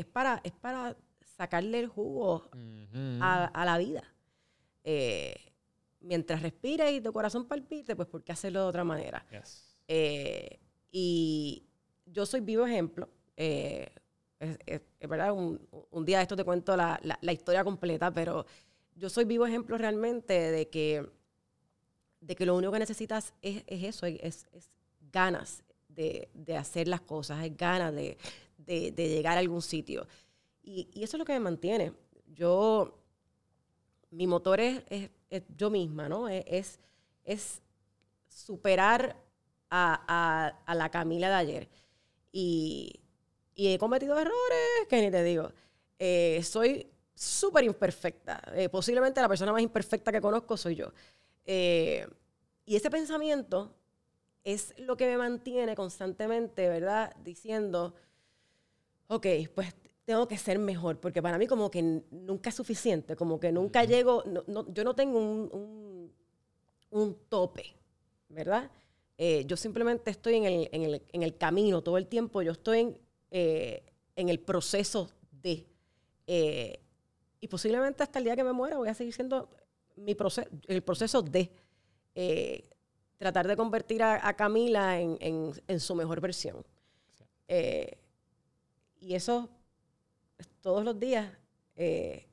[0.02, 0.95] es, para, es para
[1.38, 2.49] sacarle el jugo
[3.22, 4.03] a, la vida.
[4.84, 5.36] Eh,
[6.02, 9.26] mientras respires y tu corazón palpite, pues ¿por qué hacerlo de otra manera?
[9.88, 10.60] Eh,
[10.91, 11.64] y
[12.06, 13.10] yo soy vivo ejemplo.
[13.36, 16.99] es, verdad, un, día de esto te cuento la,
[17.32, 18.45] historia completa, pero
[18.95, 21.10] yo soy vivo ejemplo realmente de que,
[22.19, 24.48] de que lo único que necesitas es, eso, es,
[25.11, 28.18] ganas de, hacer las cosas, es ganas de,
[28.65, 30.07] llegar a algún sitio.
[30.63, 31.93] Y, eso es lo que me mantiene.
[32.27, 32.99] Yo,
[34.11, 34.83] mi motor es,
[35.55, 36.27] yo misma, ¿no?
[36.29, 36.79] Es,
[37.23, 37.61] es,
[38.27, 39.15] superar
[39.69, 41.69] a, la Camila de ayer.
[42.31, 42.99] Y,
[43.55, 45.51] he cometido errores que ni te digo.
[45.99, 48.41] Eh, soy súper imperfecta.
[48.55, 50.91] Eh, posiblemente la persona más imperfecta que conozco soy yo.
[51.45, 52.07] Eh,
[52.65, 53.75] y ese pensamiento
[54.43, 57.15] es lo que me mantiene constantemente, ¿verdad?
[57.23, 57.93] Diciendo,
[59.11, 59.75] ok, pues
[60.05, 63.83] tengo que ser mejor, porque para mí como que nunca es suficiente, como que nunca
[63.83, 67.75] llego, yo no tengo un, tope,
[68.29, 68.71] ¿verdad?
[69.17, 72.97] Eh, yo simplemente estoy en el, camino todo el tiempo, yo estoy en,
[73.31, 73.83] eh,
[74.15, 75.67] el proceso de,
[76.27, 76.79] eh,
[77.41, 79.49] y posiblemente hasta el día que me muera voy a seguir siendo
[79.97, 81.51] mi proceso, el proceso de
[83.17, 86.63] tratar de convertir a, Camila en, su mejor versión.
[89.02, 89.49] Y eso
[90.61, 91.30] todos los días
[91.76, 92.28] eh,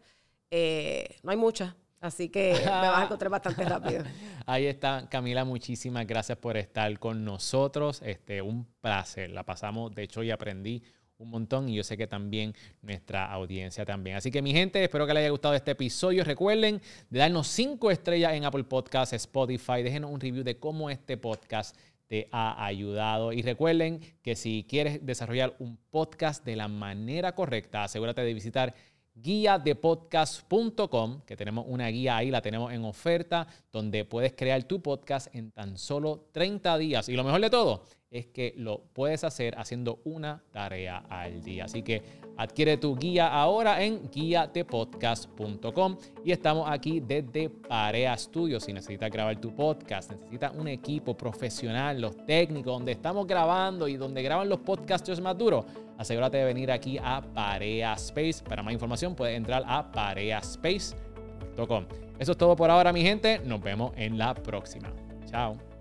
[1.21, 4.03] no hay muchas, Así que me vas a encontrar bastante rápido.
[4.45, 8.01] Ahí está, Camila, muchísimas gracias por estar con nosotros.
[8.03, 9.31] Este, un placer.
[9.31, 10.83] La pasamos, de hecho, y aprendí
[11.17, 14.17] un montón y yo sé que también nuestra audiencia también.
[14.17, 16.25] Así que mi gente, espero que les haya gustado este episodio.
[16.25, 19.81] Recuerden de darnos cinco estrellas en Apple Podcasts, Spotify.
[19.81, 21.77] Déjenos un review de cómo este podcast
[22.07, 23.31] te ha ayudado.
[23.31, 28.75] Y recuerden que si quieres desarrollar un podcast de la manera correcta, asegúrate de visitar
[29.15, 34.63] guía de podcast.com, que tenemos una guía ahí, la tenemos en oferta, donde puedes crear
[34.63, 37.09] tu podcast en tan solo 30 días.
[37.09, 41.65] Y lo mejor de todo es que lo puedes hacer haciendo una tarea al día.
[41.65, 42.01] Así que
[42.37, 48.63] adquiere tu guía ahora en guiatepodcast.com y estamos aquí desde Parea Studios.
[48.63, 53.97] Si necesitas grabar tu podcast, necesitas un equipo profesional, los técnicos, donde estamos grabando y
[53.97, 55.65] donde graban los podcasters más duros,
[55.97, 58.43] asegúrate de venir aquí a Parea Space.
[58.43, 61.85] Para más información puedes entrar a pareaspace.com.
[62.19, 63.39] Eso es todo por ahora, mi gente.
[63.43, 64.91] Nos vemos en la próxima.
[65.25, 65.72] Chao.